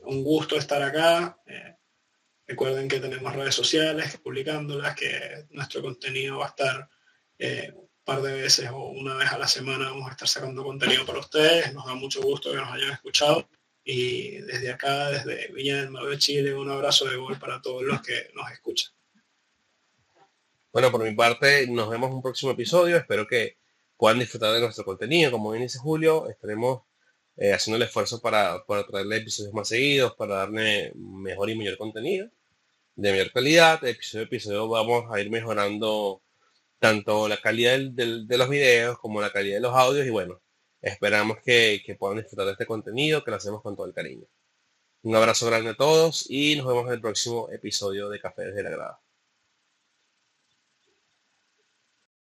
[0.00, 1.40] un gusto estar acá.
[1.46, 1.76] Eh,
[2.46, 6.90] recuerden que tenemos redes sociales publicándolas, que nuestro contenido va a estar
[7.38, 7.72] eh,
[8.06, 11.18] par de veces o una vez a la semana vamos a estar sacando contenido para
[11.18, 11.74] ustedes.
[11.74, 13.48] Nos da mucho gusto que nos hayan escuchado.
[13.84, 17.82] Y desde acá, desde Viña del Mar de Chile, un abrazo de gol para todos
[17.82, 18.92] los que nos escuchan.
[20.72, 22.96] Bueno, por mi parte, nos vemos en un próximo episodio.
[22.96, 23.58] Espero que
[23.96, 25.32] puedan disfrutar de nuestro contenido.
[25.32, 26.82] Como bien dice Julio, estaremos
[27.36, 31.76] eh, haciendo el esfuerzo para, para traerle episodios más seguidos, para darle mejor y mayor
[31.76, 32.30] contenido,
[32.94, 33.84] de mayor calidad.
[33.84, 36.22] episodio a episodio vamos a ir mejorando
[36.78, 40.40] tanto la calidad de los videos como la calidad de los audios y bueno,
[40.80, 44.26] esperamos que, que puedan disfrutar de este contenido, que lo hacemos con todo el cariño.
[45.02, 48.62] Un abrazo grande a todos y nos vemos en el próximo episodio de Café desde
[48.62, 49.05] la Grada.